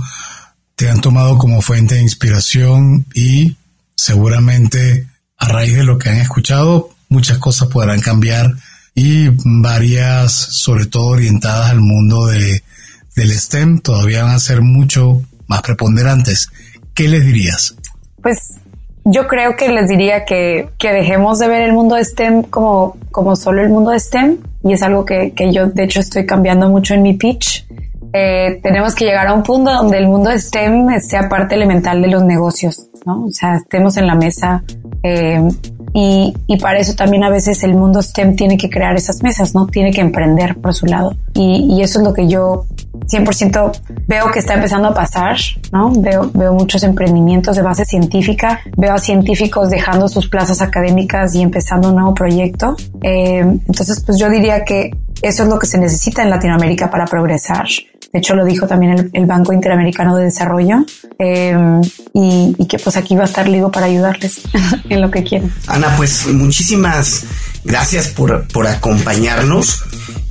[0.76, 3.58] te han tomado como fuente de inspiración y
[3.96, 5.08] seguramente
[5.38, 8.52] a raíz de lo que han escuchado, muchas cosas podrán cambiar
[8.96, 9.30] y
[9.62, 12.64] varias, sobre todo orientadas al mundo de,
[13.16, 16.50] del STEM, todavía van a ser mucho más preponderantes.
[16.94, 17.76] ¿Qué les dirías?
[18.22, 18.38] Pues
[19.06, 22.98] yo creo que les diría que, que dejemos de ver el mundo de STEM como,
[23.12, 26.26] como solo el mundo de STEM y es algo que, que yo de hecho estoy
[26.26, 27.66] cambiando mucho en mi pitch.
[28.14, 32.08] Eh, tenemos que llegar a un punto donde el mundo STEM sea parte elemental de
[32.08, 33.26] los negocios, ¿no?
[33.26, 34.64] O sea, estemos en la mesa
[35.04, 35.42] eh,
[35.94, 39.56] Y, y, para eso también a veces el mundo STEM tiene que crear esas mesas,
[39.56, 39.66] ¿no?
[39.66, 41.16] Tiene que emprender por su lado.
[41.34, 42.66] Y, y eso es lo que yo
[43.08, 43.72] 100%
[44.06, 45.38] veo que está empezando a pasar,
[45.72, 45.92] ¿no?
[45.92, 51.42] Veo, veo muchos emprendimientos de base científica, veo a científicos dejando sus plazas académicas y
[51.42, 52.76] empezando un nuevo proyecto.
[53.02, 54.92] Eh, entonces, pues yo diría que
[55.22, 57.68] eso es lo que se necesita en Latinoamérica para progresar.
[58.18, 60.84] De hecho, lo dijo también el, Banco Interamericano de Desarrollo
[61.20, 64.42] y, y, que pues aquí va a estar Ligo para ayudarles
[64.90, 65.54] en lo que quieran.
[65.68, 67.26] Ana, pues muchísimas
[67.64, 69.84] gracias por, por acompañarnos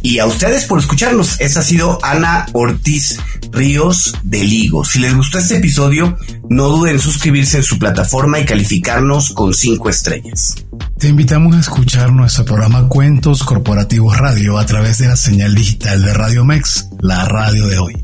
[0.03, 1.41] y a ustedes por escucharnos.
[1.41, 3.21] Esa ha sido Ana Ortiz
[3.57, 4.85] Ríos de Ligo.
[4.85, 6.19] Si les gustó este episodio,
[6.51, 10.55] no duden en suscribirse en su plataforma y calificarnos con cinco estrellas.
[10.99, 16.03] Te invitamos a escuchar nuestro programa Cuentos Corporativos Radio a través de la señal digital
[16.03, 17.97] de Radio Mex, la radio de hoy.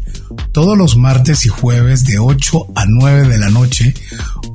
[0.52, 3.92] Todos los martes y jueves de 8 a 9 de la noche,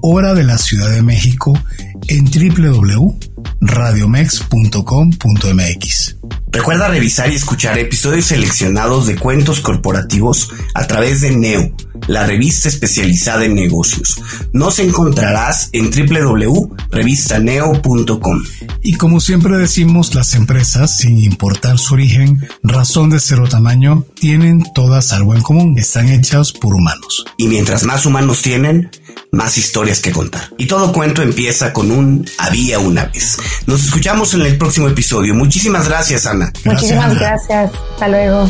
[0.01, 1.53] hora de la Ciudad de México,
[2.07, 2.25] en
[3.59, 6.15] www.radiomex.com.mx.
[6.51, 11.71] Recuerda revisar y escuchar episodios seleccionados de cuentos corporativos a través de Neo,
[12.07, 14.21] la revista especializada en negocios.
[14.53, 18.43] Nos encontrarás en www.revistaneo.com.
[18.81, 24.05] Y como siempre decimos, las empresas, sin importar su origen, razón de ser o tamaño,
[24.15, 25.77] tienen todas algo en común.
[25.77, 27.25] Están hechas por humanos.
[27.37, 28.89] Y mientras más humanos tienen,
[29.31, 30.53] más historias que contar.
[30.57, 33.37] Y todo cuento empieza con un había una vez.
[33.65, 35.35] Nos escuchamos en el próximo episodio.
[35.35, 36.51] Muchísimas gracias, Ana.
[36.65, 37.71] Muchísimas gracias.
[37.93, 38.49] Hasta luego.